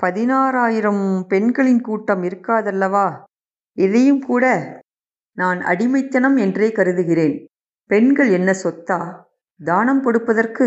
[0.00, 3.06] பதினாறாயிரம் பெண்களின் கூட்டம் இருக்காதல்லவா?
[3.74, 4.44] இதையும் கூட
[5.32, 7.46] நான் அடிமைத்தனம் என்றே கருதுகிறேன்.
[7.86, 9.22] பெண்கள் என்ன சொத்தா?
[9.64, 10.66] தானம் கொடுப்பதற்கு?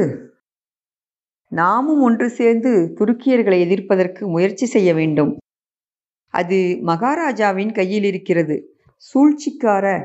[1.49, 5.37] நாமும் ஒன்று சேர்ந்து துருக்கியர்களை எதிர்ப்பதற்கு முயற்சி செய்ய வேண்டும்.
[6.31, 8.77] அது மகாராஜாவின் கையில் இருக்கிறது.
[9.13, 10.03] சூழ்ச்சிக்கார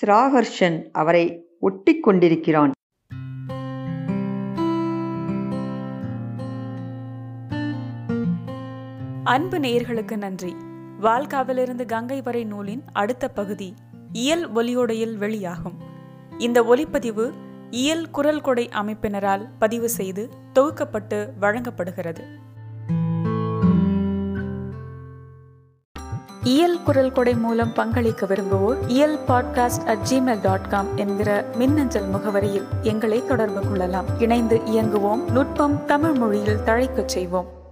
[0.00, 2.72] ஸ்ராகர்ஷன் அவரை ஒட்டி கொண்டிருக்கிறான்.
[9.24, 10.56] அன்பு நேயர்களுக்கு நன்றி.
[11.04, 13.74] வால்காவிலிருந்து கங்கை வரை நூலின் அடுத்த பகுதி
[14.12, 15.78] இயல் ஒலியோடையில் வெளியாகும்.
[16.38, 17.32] இந்த ஒலிப்பதிவு
[17.70, 22.24] இயல் குரல் கொடை அமைப்பினரால் பதிவு செய்து தொகுக்கப்பட்டு வழங்கப்படுகிறது.
[26.42, 32.66] இயல் குரல் கொடை மூலம் பங்களிக்க விரும்புவோர் Iyal podcast at Gmail dot com என்கிற மின்னஞ்சல் முகவரியில்
[32.82, 34.20] எங்களை தொடர்பு கொள்ளலாம்.
[34.20, 35.30] இணைந்து இயங்குவோம்.
[35.30, 37.62] நுட்பம் தமிழ் மொழியில் தழைக்கச் செய்வோம்.